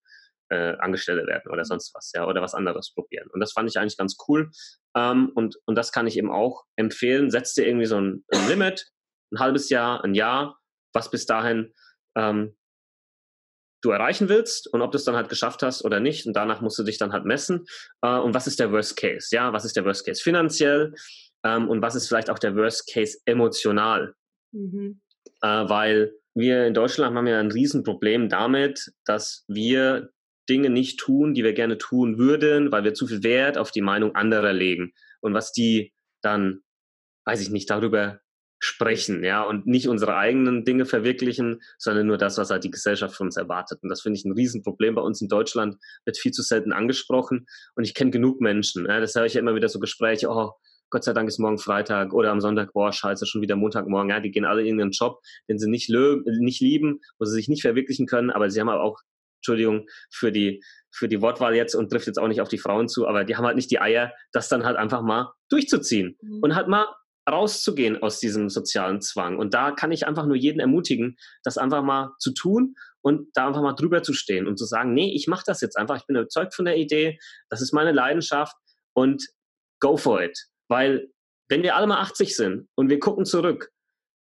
[0.51, 3.29] äh, Angestellte werden oder sonst was, ja, oder was anderes probieren.
[3.33, 4.51] Und das fand ich eigentlich ganz cool.
[4.97, 7.31] Ähm, und, und das kann ich eben auch empfehlen.
[7.31, 8.87] Setz dir irgendwie so ein, ein Limit,
[9.33, 10.59] ein halbes Jahr, ein Jahr,
[10.93, 11.73] was bis dahin
[12.17, 12.57] ähm,
[13.83, 16.27] du erreichen willst und ob du es dann halt geschafft hast oder nicht.
[16.27, 17.67] Und danach musst du dich dann halt messen.
[18.03, 19.29] Äh, und was ist der Worst Case?
[19.31, 20.95] Ja, was ist der Worst Case finanziell?
[21.45, 24.15] Ähm, und was ist vielleicht auch der Worst Case emotional?
[24.53, 25.01] Mhm.
[25.43, 30.11] Äh, weil wir in Deutschland haben ja ein Riesenproblem damit, dass wir
[30.49, 33.83] Dinge nicht tun, die wir gerne tun würden, weil wir zu viel Wert auf die
[33.83, 35.93] Meinung anderer legen und was die
[36.23, 36.61] dann,
[37.25, 38.21] weiß ich nicht, darüber
[38.61, 43.15] sprechen, ja, und nicht unsere eigenen Dinge verwirklichen, sondern nur das, was halt die Gesellschaft
[43.15, 43.81] von uns erwartet.
[43.83, 47.47] Und das finde ich ein Riesenproblem bei uns in Deutschland, wird viel zu selten angesprochen.
[47.77, 50.53] Und ich kenne genug Menschen, ja, das höre ich ja immer wieder so Gespräche, oh,
[50.91, 54.11] Gott sei Dank ist morgen Freitag oder am Sonntag, boah, scheiße, schon wieder Montagmorgen.
[54.11, 57.49] Ja, die gehen alle in ihren Job, den sie nicht, nicht lieben, wo sie sich
[57.49, 58.99] nicht verwirklichen können, aber sie haben aber auch
[59.39, 62.89] Entschuldigung für die, für die Wortwahl jetzt und trifft jetzt auch nicht auf die Frauen
[62.89, 66.41] zu, aber die haben halt nicht die Eier, das dann halt einfach mal durchzuziehen mhm.
[66.43, 66.87] und halt mal
[67.29, 69.39] rauszugehen aus diesem sozialen Zwang.
[69.39, 73.47] Und da kann ich einfach nur jeden ermutigen, das einfach mal zu tun und da
[73.47, 76.07] einfach mal drüber zu stehen und zu sagen, nee, ich mache das jetzt einfach, ich
[76.07, 77.19] bin überzeugt von der Idee,
[77.51, 78.57] das ist meine Leidenschaft
[78.95, 79.27] und
[79.81, 80.39] go for it.
[80.69, 81.09] Weil
[81.49, 83.71] wenn wir alle mal 80 sind und wir gucken zurück,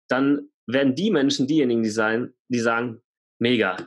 [0.09, 3.01] dann werden die Menschen diejenigen, die sein, die sagen,
[3.39, 3.78] mega,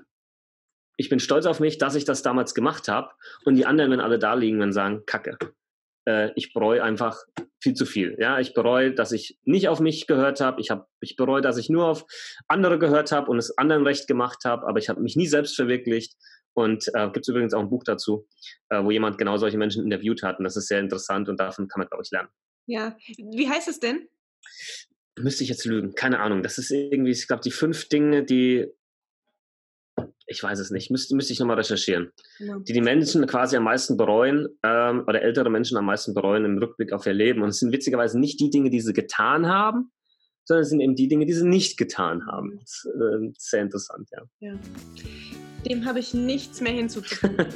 [0.97, 3.11] ich bin stolz auf mich, dass ich das damals gemacht habe.
[3.45, 5.39] Und die anderen, wenn alle da liegen, dann sagen, Kacke.
[6.07, 7.19] Äh, ich bereue einfach
[7.61, 8.17] viel zu viel.
[8.19, 10.61] Ja, ich bereue, dass ich nicht auf mich gehört habe.
[10.61, 12.07] Ich habe, ich bereue, dass ich nur auf
[12.49, 14.67] andere gehört habe und es anderen recht gemacht habe.
[14.67, 16.15] Aber ich habe mich nie selbst verwirklicht.
[16.55, 18.27] Und äh, gibt es übrigens auch ein Buch dazu,
[18.71, 20.39] äh, wo jemand genau solche Menschen interviewt hat.
[20.39, 22.31] Und das ist sehr interessant und davon kann man, glaube ich, lernen.
[22.65, 24.09] Ja, wie heißt es denn?
[25.19, 26.43] Müsste ich jetzt lügen, keine Ahnung.
[26.43, 28.73] Das ist irgendwie, ich glaube, die fünf Dinge, die
[30.27, 32.59] ich weiß es nicht, müsste, müsste ich nochmal recherchieren, ja.
[32.59, 36.59] die die Menschen quasi am meisten bereuen ähm, oder ältere Menschen am meisten bereuen im
[36.59, 37.43] Rückblick auf ihr Leben.
[37.43, 39.93] Und es sind witzigerweise nicht die Dinge, die sie getan haben,
[40.45, 42.59] sondern es sind eben die Dinge, die sie nicht getan haben.
[42.61, 44.23] Das äh, sehr interessant, ja.
[44.41, 44.59] ja.
[45.69, 47.37] Dem habe ich nichts mehr hinzuzufügen.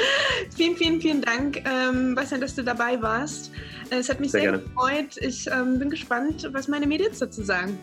[0.56, 3.50] vielen, vielen, vielen Dank, ähm, Bastian, dass du dabei warst.
[3.90, 5.16] Es hat mich sehr, sehr gefreut.
[5.20, 7.78] Ich ähm, bin gespannt, was meine Mädels dazu sagen.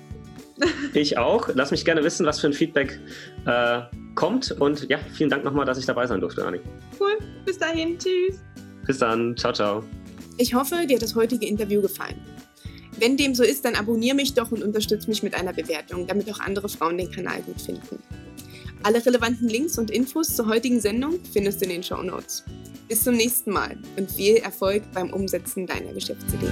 [0.94, 1.50] Ich auch.
[1.54, 3.00] Lass mich gerne wissen, was für ein Feedback
[3.46, 3.82] äh,
[4.16, 4.52] kommt.
[4.52, 6.60] Und ja, vielen Dank nochmal, dass ich dabei sein durfte, Anni.
[7.00, 7.18] Cool.
[7.46, 7.98] Bis dahin.
[7.98, 8.40] Tschüss.
[8.86, 9.36] Bis dann.
[9.38, 9.84] Ciao, ciao.
[10.38, 12.20] Ich hoffe, dir hat das heutige Interview gefallen.
[13.00, 16.32] Wenn dem so ist, dann abonniere mich doch und unterstütze mich mit einer Bewertung, damit
[16.32, 18.00] auch andere Frauen den Kanal gut finden.
[18.84, 22.44] Alle relevanten Links und Infos zur heutigen Sendung findest du in den Show Notes.
[22.88, 26.48] Bis zum nächsten Mal und viel Erfolg beim Umsetzen deiner Geschäftsidee.